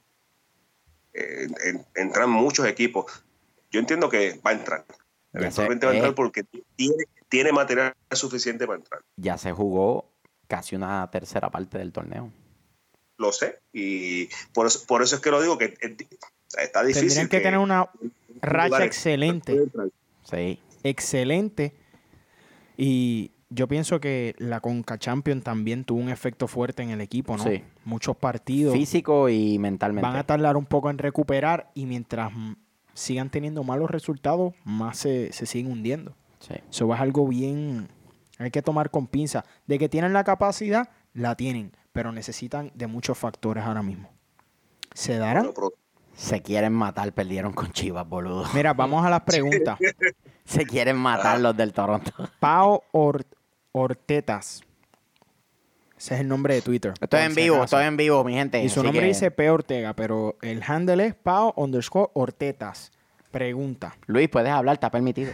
[1.14, 1.48] eh,
[1.96, 3.24] entran muchos equipos.
[3.72, 4.86] Yo entiendo que va a entrar.
[5.32, 6.44] Eventualmente va a entrar porque
[6.76, 9.02] tiene, tiene material suficiente para entrar.
[9.16, 10.12] Ya se jugó
[10.48, 12.34] casi una tercera parte del torneo.
[13.22, 13.60] Lo sé.
[13.72, 15.78] Y por eso, por eso es que lo digo, que
[16.58, 17.10] está difícil.
[17.10, 17.90] Tendrían que, tener una
[18.42, 19.70] racha excelente.
[20.24, 20.60] Sí.
[20.84, 21.76] Excelente.
[22.78, 27.38] Y yo pienso que la Conca Champion también tuvo un efecto fuerte en el equipo,
[27.38, 27.44] ¿no?
[27.44, 27.64] Sí.
[27.86, 28.74] Muchos partidos.
[28.74, 30.08] Físico y mentalmente.
[30.08, 32.32] Van a tardar un poco en recuperar y mientras
[32.96, 36.16] sigan teniendo malos resultados, más se, siguen hundiendo.
[36.40, 36.56] Sí.
[36.70, 37.88] Eso es algo bien.
[38.40, 39.46] Hay que tomar con pinza.
[39.68, 44.10] De que tienen la capacidad, la tienen, pero necesitan de muchos factores ahora mismo.
[44.94, 45.52] ¿Se darán?
[46.14, 48.46] Se quieren matar, perdieron con Chivas, boludo.
[48.54, 49.80] Mira, vamos a las preguntas.
[50.44, 52.12] Se quieren matar los del Toronto.
[52.40, 53.26] Pau Or
[53.72, 54.62] Ortetas.
[55.98, 56.94] Ese es el nombre de Twitter.
[57.00, 58.62] Estoy en vivo, estoy en vivo, mi gente.
[58.64, 59.50] Y su nombre dice P.
[59.50, 62.92] Ortega, pero el handle es Pau underscore Ortetas.
[63.30, 63.96] Pregunta.
[64.08, 65.32] Luis, puedes hablar, está permitido.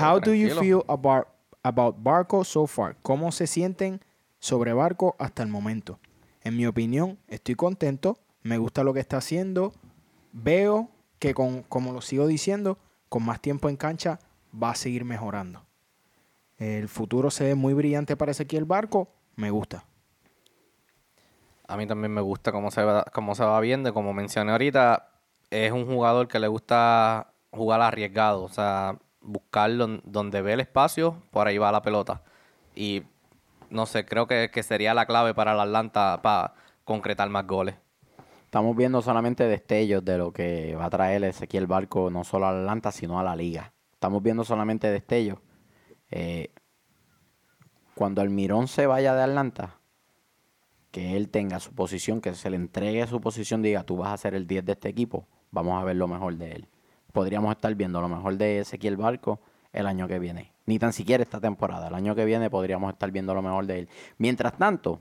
[0.00, 1.28] How do you feel about,
[1.62, 2.96] about Barco so far?
[3.02, 4.00] ¿Cómo se sienten
[4.40, 6.00] sobre Barco hasta el momento?
[6.42, 8.18] En mi opinión, estoy contento.
[8.42, 9.72] Me gusta lo que está haciendo.
[10.32, 10.88] Veo
[11.18, 12.78] que, con, como lo sigo diciendo,
[13.08, 14.18] con más tiempo en cancha
[14.60, 15.64] va a seguir mejorando.
[16.56, 19.08] El futuro se ve muy brillante para Ezequiel Barco.
[19.36, 19.84] Me gusta.
[21.66, 23.94] A mí también me gusta cómo se va, cómo se va viendo.
[23.94, 25.10] Como mencioné ahorita,
[25.50, 28.42] es un jugador que le gusta jugar arriesgado.
[28.42, 32.22] O sea, buscarlo donde ve el espacio, por ahí va la pelota.
[32.74, 33.04] Y
[33.70, 36.54] no sé, creo que, que sería la clave para el Atlanta para
[36.84, 37.76] concretar más goles.
[38.44, 42.50] Estamos viendo solamente destellos de lo que va a traer Ezequiel Barco no solo a
[42.50, 43.72] Atlanta, sino a la liga.
[43.92, 45.38] Estamos viendo solamente destellos.
[46.10, 46.52] Eh,
[47.94, 49.78] cuando Almirón se vaya de Atlanta,
[50.90, 54.16] que él tenga su posición, que se le entregue su posición, diga, tú vas a
[54.16, 56.68] ser el 10 de este equipo, vamos a ver lo mejor de él.
[57.12, 59.40] Podríamos estar viendo lo mejor de Ezequiel Barco
[59.72, 60.52] el año que viene.
[60.70, 61.88] Ni tan siquiera esta temporada.
[61.88, 63.88] El año que viene podríamos estar viendo lo mejor de él.
[64.18, 65.00] Mientras tanto,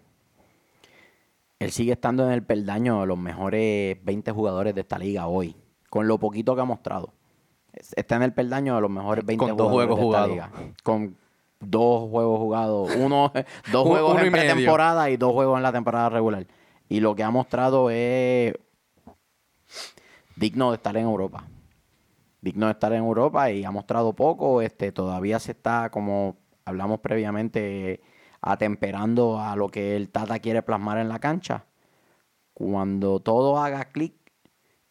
[1.59, 5.55] él sigue estando en el peldaño de los mejores 20 jugadores de esta liga hoy,
[5.91, 7.13] con lo poquito que ha mostrado.
[7.95, 10.39] Está en el peldaño de los mejores 20 con dos juegos jugados.
[10.82, 11.15] Con
[11.59, 13.32] dos juegos jugados, uno,
[13.72, 16.47] dos juegos en pretemporada y dos juegos en la temporada regular.
[16.88, 18.55] Y lo que ha mostrado es
[20.36, 21.43] digno de estar en Europa.
[22.41, 24.61] Digno de estar en Europa y ha mostrado poco.
[24.61, 28.01] Este, todavía se está, como hablamos previamente,
[28.41, 31.65] atemperando a lo que el Tata quiere plasmar en la cancha.
[32.53, 34.13] Cuando todo haga clic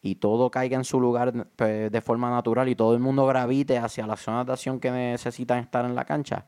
[0.01, 3.77] y todo caiga en su lugar pues, de forma natural y todo el mundo gravite
[3.77, 6.45] hacia las zonas de acción que necesitan estar en la cancha,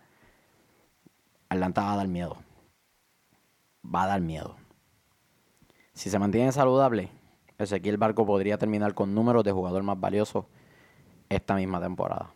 [1.50, 2.38] Atlanta va a dar miedo.
[3.84, 4.56] Va a dar miedo.
[5.94, 7.12] Si se mantiene saludable,
[7.58, 10.48] Ezequiel Barco podría terminar con números de jugador más valioso
[11.36, 12.34] esta misma temporada.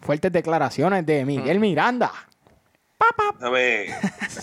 [0.00, 2.12] Fuertes declaraciones de Miguel Miranda.
[3.38, 3.94] Déjame,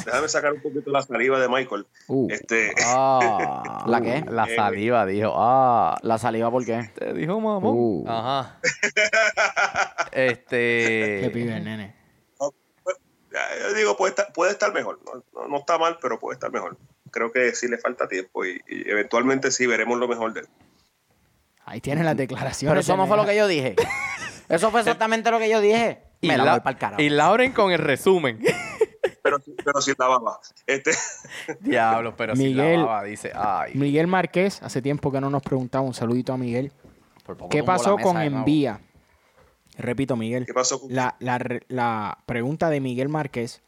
[0.05, 1.87] déjame, sacar un poquito la saliva de Michael.
[2.07, 2.27] Uh.
[2.29, 2.73] este...
[2.85, 4.23] Ah, ¿La qué?
[4.29, 5.33] La saliva, dijo.
[5.35, 5.97] Ah.
[6.01, 6.91] ¿La saliva por qué?
[6.93, 7.69] Te dijo mamá.
[7.69, 8.05] Uh.
[8.07, 8.59] Ajá.
[10.11, 11.19] este.
[11.23, 12.03] ¿Qué pide el nene?
[13.61, 14.99] Yo digo, puede estar, puede estar mejor.
[15.33, 16.77] No, no, está mal, pero puede estar mejor.
[17.11, 20.47] Creo que sí le falta tiempo y, eventualmente sí veremos lo mejor de él.
[21.65, 22.71] Ahí tienen las declaraciones.
[22.71, 23.75] Pero eso no fue lo que yo dije.
[24.49, 26.03] Eso fue exactamente lo que yo dije.
[26.21, 27.01] Y, Me la, para el carajo.
[27.01, 28.39] y Lauren con el resumen.
[29.21, 30.39] Pero, pero sin la baba.
[30.67, 30.91] Este...
[31.61, 33.31] Diablo, pero Miguel, la baba, dice.
[33.33, 33.71] Ay.
[33.73, 36.73] Miguel Márquez, hace tiempo que no nos preguntaba, un saludito a Miguel.
[37.49, 38.81] ¿Qué pasó con Envía?
[39.77, 40.45] Repito, Miguel.
[40.45, 43.61] ¿Qué pasó la, la, pregunta de Miguel Márquez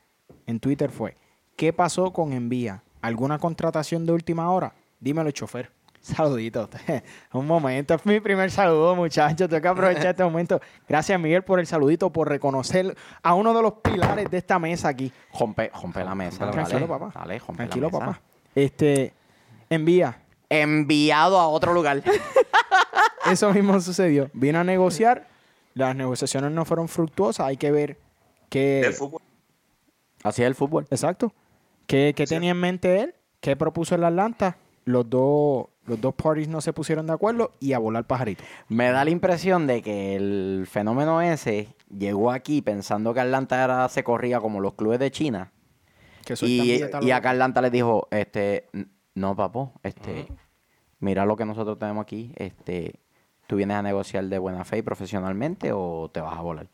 [0.46, 1.16] en Twitter fue:
[1.56, 2.84] ¿Qué pasó con Envía?
[3.02, 4.74] ¿Alguna contratación de última hora?
[5.00, 5.72] Dímelo, chofer.
[6.06, 6.70] Saludito.
[7.34, 9.50] Un momento, es mi primer saludo, muchachos.
[9.50, 10.62] Tengo que aprovechar este momento.
[10.88, 14.90] Gracias, Miguel, por el saludito, por reconocer a uno de los pilares de esta mesa
[14.90, 15.12] aquí.
[15.40, 15.72] Rompe,
[16.04, 16.52] la mesa.
[16.52, 17.12] Tranquilo, papá.
[17.14, 18.22] Dale, Tranquilo, papá.
[18.54, 19.14] Este,
[19.70, 20.22] envía.
[20.50, 22.04] Enviado a otro lugar.
[23.32, 24.30] Eso mismo sucedió.
[24.34, 25.28] Vino a negociar
[25.76, 28.00] las negociaciones no fueron fructuosas, hay que ver
[28.50, 28.80] qué...
[28.80, 29.22] El fútbol.
[30.24, 30.88] Así es el fútbol.
[30.90, 31.34] Exacto.
[31.86, 33.14] ¿Qué, tenía en mente él?
[33.42, 34.58] ¿Qué propuso el Atlanta?
[34.86, 38.44] Los dos, los dos parties no se pusieron de acuerdo y a volar pajarito.
[38.70, 43.88] Me da la impresión de que el fenómeno ese llegó aquí pensando que Atlanta era,
[43.90, 45.52] se corría como los clubes de China.
[46.42, 48.70] y, y acá Atlanta les dijo, este,
[49.14, 50.28] no, papo, este,
[51.00, 53.00] mira lo que nosotros tenemos aquí, este,
[53.48, 56.68] ¿Tú vienes a negociar de buena fe y profesionalmente o te vas a volar?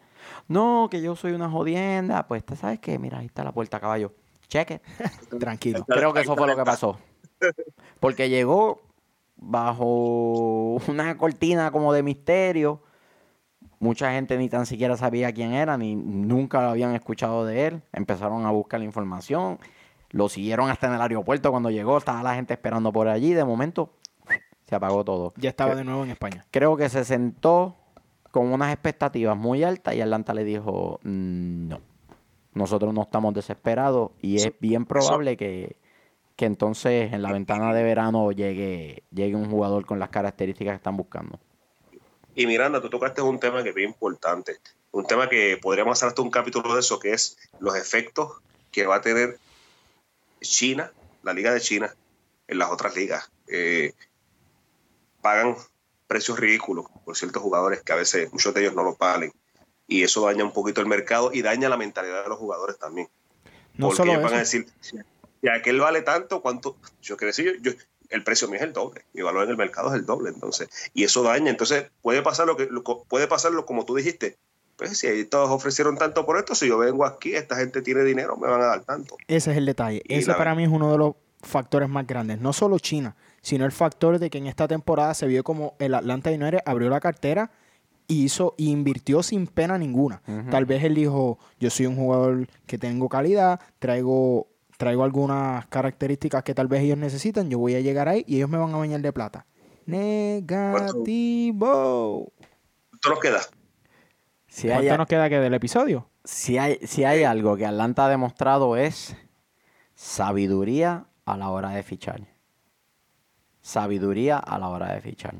[0.47, 2.27] No, que yo soy una jodienda.
[2.27, 2.97] Pues, ¿te sabes qué?
[2.97, 4.13] Mira, ahí está la puerta, caballo.
[4.47, 4.81] Cheque.
[5.39, 5.85] Tranquilo.
[5.85, 6.97] Creo que eso fue lo que pasó.
[7.99, 8.81] Porque llegó
[9.41, 12.81] bajo una cortina como de misterio.
[13.79, 17.81] Mucha gente ni tan siquiera sabía quién era, ni nunca lo habían escuchado de él.
[17.91, 19.59] Empezaron a buscar la información.
[20.11, 21.97] Lo siguieron hasta en el aeropuerto cuando llegó.
[21.97, 23.33] Estaba la gente esperando por allí.
[23.33, 23.93] De momento,
[24.61, 25.33] se apagó todo.
[25.35, 26.45] Ya estaba de nuevo en España.
[26.51, 27.75] Creo que se sentó
[28.29, 31.81] con unas expectativas muy altas y Atlanta le dijo, mm, no,
[32.53, 35.80] nosotros no estamos desesperados y es bien probable que,
[36.45, 40.97] entonces en la ventana de verano llegue, llegue un jugador con las características que están
[40.97, 41.39] buscando.
[42.35, 44.57] Y Miranda, tú tocaste un tema que es bien importante,
[44.91, 48.85] un tema que podríamos hacer hasta un capítulo de eso, que es los efectos que
[48.85, 49.37] va a tener
[50.39, 50.91] China,
[51.23, 51.93] la Liga de China,
[52.47, 53.29] en las otras ligas.
[53.47, 53.93] Eh,
[55.21, 55.55] pagan
[56.07, 59.31] precios ridículos por ciertos jugadores que a veces muchos de ellos no lo pagan.
[59.87, 63.09] Y eso daña un poquito el mercado y daña la mentalidad de los jugadores también.
[63.73, 64.67] No Porque solo van a decir,
[65.41, 66.77] si aquel vale tanto, ¿cuánto?
[67.01, 67.71] Yo quiero decir, yo,
[68.09, 70.69] el precio mío es el doble, mi valor en el mercado es el doble, entonces,
[70.93, 72.69] y eso daña, entonces puede pasar lo que
[73.07, 74.37] puede pasarlo como tú dijiste,
[74.75, 78.37] pues si todos ofrecieron tanto por esto, si yo vengo aquí, esta gente tiene dinero,
[78.37, 79.17] me van a dar tanto.
[79.27, 82.53] Ese es el detalle, ese para mí es uno de los factores más grandes, no
[82.53, 86.29] solo China, sino el factor de que en esta temporada se vio como el Atlanta
[86.29, 87.51] United abrió la cartera
[88.07, 90.21] y hizo y invirtió sin pena ninguna.
[90.51, 94.50] Tal vez él dijo, yo soy un jugador que tengo calidad, traigo
[94.81, 98.49] traigo algunas características que tal vez ellos necesitan, yo voy a llegar ahí y ellos
[98.49, 99.45] me van a bañar de plata.
[99.85, 100.41] Negativo.
[102.89, 103.41] ¿Cuánto nos queda?
[104.47, 106.09] Si ¿Cuánto nos queda que del episodio?
[106.23, 109.15] Si hay, si hay algo que Atlanta ha demostrado es
[109.95, 112.21] sabiduría a la hora de fichar
[113.61, 115.35] sabiduría a la hora de fichar.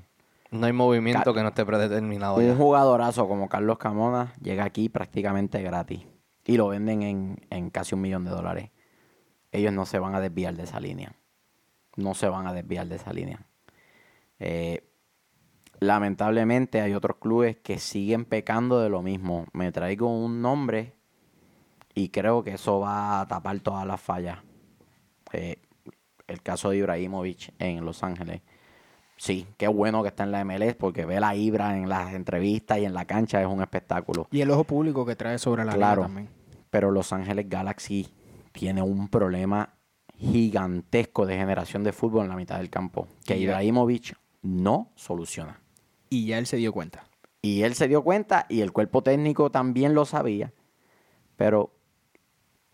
[0.52, 2.36] No hay movimiento que no esté predeterminado.
[2.36, 6.06] Un jugadorazo como Carlos Camona llega aquí prácticamente gratis
[6.46, 8.70] y lo venden en, casi un millón de dólares.
[9.52, 11.14] Ellos no se van a desviar de esa línea.
[11.98, 13.46] No se van a desviar de esa línea.
[14.40, 14.84] Eh,
[15.80, 19.46] lamentablemente hay otros clubes que siguen pecando de lo mismo.
[19.54, 20.94] Me traigo un nombre
[21.94, 24.40] y creo que eso va a tapar todas las fallas.
[25.34, 25.58] Eh,
[26.28, 28.42] el caso de Ibrahimovic en Los Ángeles.
[29.18, 32.80] Sí, qué bueno que está en la MLS porque ve la Ibra en las entrevistas
[32.80, 34.28] y en la cancha es un espectáculo.
[34.32, 36.04] Y el ojo público que trae sobre la Claro.
[36.04, 36.30] también.
[36.70, 38.08] Pero Los Ángeles Galaxy
[38.52, 39.74] tiene un problema
[40.18, 45.60] gigantesco de generación de fútbol en la mitad del campo que Ibrahimovic no soluciona.
[46.10, 47.06] Y ya él se dio cuenta.
[47.42, 50.54] Y él se dio cuenta y el cuerpo técnico también lo sabía.
[51.38, 51.72] Pero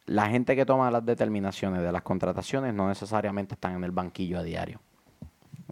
[0.06, 4.40] la gente que toma las determinaciones de las contrataciones no necesariamente están en el banquillo
[4.40, 4.82] a diario.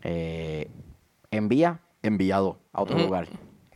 [0.01, 0.69] Eh,
[1.31, 3.27] envía, enviado a otro lugar.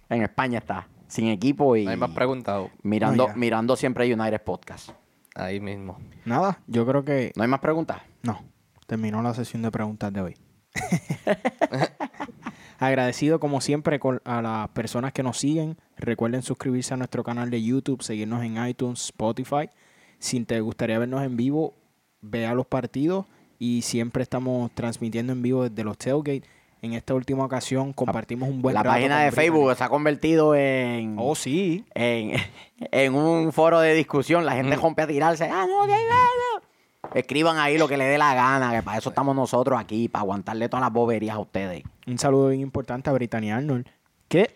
[0.09, 2.69] En España está, sin equipo y No hay más preguntas.
[2.83, 4.91] mirando, No, mirando siempre United Podcast.
[5.35, 5.97] Ahí mismo.
[6.25, 8.01] Nada, yo creo que ¿No hay más preguntas?
[8.23, 8.39] no.
[8.87, 10.35] Terminó la sesión de preguntas de hoy.
[12.79, 15.77] Agradecido como siempre con- a las personas que nos siguen.
[15.97, 19.69] Recuerden suscribirse a nuestro canal de YouTube, seguirnos en iTunes, Spotify.
[20.17, 21.75] Si te gustaría vernos en vivo,
[22.21, 23.25] vea los partidos
[23.59, 26.43] y siempre estamos transmitiendo en vivo desde los tailgate.
[26.81, 30.55] En esta última ocasión compartimos un buen la rato página de Facebook se ha convertido
[30.55, 31.85] en, Oh, sí.
[31.93, 32.33] en,
[32.91, 34.45] en un foro de discusión.
[34.45, 34.81] La gente Mm.
[34.81, 35.45] rompe a tirarse.
[35.51, 37.19] Ah, no, de ahí, de ahí".
[37.21, 40.21] Escriban ahí lo que le dé la gana, que para eso estamos nosotros aquí, para
[40.21, 41.83] aguantarle todas las boberías a ustedes.
[42.07, 43.87] Un saludo bien importante a Brittany Arnold.
[44.27, 44.53] Que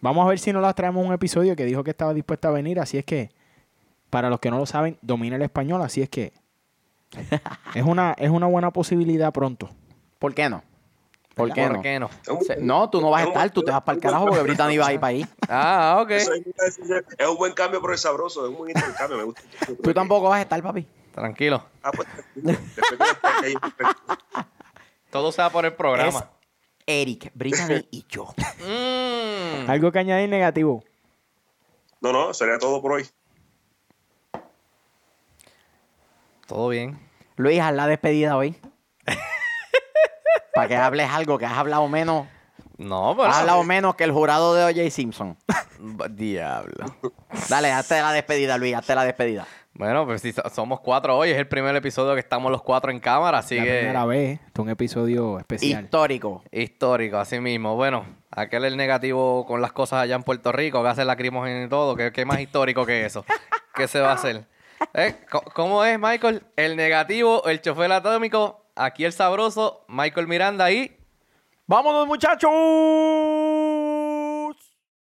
[0.00, 2.52] vamos a ver si nos la traemos un episodio que dijo que estaba dispuesta a
[2.52, 2.78] venir.
[2.80, 3.30] Así es que,
[4.08, 5.82] para los que no lo saben, domina el español.
[5.82, 6.32] Así es que
[7.74, 9.68] es una, es una buena posibilidad pronto.
[10.18, 10.62] ¿Por qué no?
[11.38, 11.82] ¿Por qué ¿Por no?
[11.82, 12.10] qué no?
[12.58, 14.88] No, tú no vas a estar, tú te vas para el carajo porque Brittany va
[14.88, 15.26] a ir para ahí.
[15.48, 16.10] Ah, ok.
[16.10, 16.28] Es
[17.28, 18.44] un buen cambio, pero es sabroso.
[18.44, 19.18] Es un buen intercambio.
[19.18, 19.42] Me gusta.
[19.80, 20.84] Tú tampoco vas a estar, papi.
[21.14, 21.64] Tranquilo.
[21.82, 22.08] Ah, pues,
[23.44, 23.54] ahí,
[25.10, 26.18] Todo sea por el programa.
[26.18, 26.24] Es
[26.86, 28.34] Eric, Brittany y yo.
[28.58, 29.70] Mm.
[29.70, 30.82] Algo que añadir negativo.
[32.00, 33.08] No, no, sería todo por hoy.
[36.46, 36.98] Todo bien.
[37.36, 38.56] Luis, haz la despedida hoy.
[40.58, 42.26] para que hables algo, que has hablado menos.
[42.76, 43.28] No, pero.
[43.28, 44.90] Has hablado menos que el jurado de O.J.
[44.90, 45.36] Simpson.
[46.10, 46.86] Diablo.
[47.48, 49.46] Dale, hazte la despedida, Luis, hazte la despedida.
[49.74, 52.90] Bueno, pues si so- somos cuatro hoy, es el primer episodio que estamos los cuatro
[52.90, 53.78] en cámara, así la que.
[53.78, 54.40] primera vez.
[54.46, 55.84] Esto es un episodio especial.
[55.84, 56.42] Histórico.
[56.50, 57.76] Histórico, así mismo.
[57.76, 61.68] Bueno, aquel el negativo con las cosas allá en Puerto Rico, que hace lacrimógeno y
[61.68, 61.94] todo.
[61.96, 63.24] ¿Qué, qué más histórico que eso?
[63.74, 64.46] ¿Qué se va a hacer?
[64.94, 65.14] ¿Eh?
[65.54, 66.42] ¿Cómo es, Michael?
[66.56, 70.96] El negativo, el chofer atómico, aquí el sabroso, Michael Miranda y...
[71.66, 72.50] ¡Vámonos, muchachos!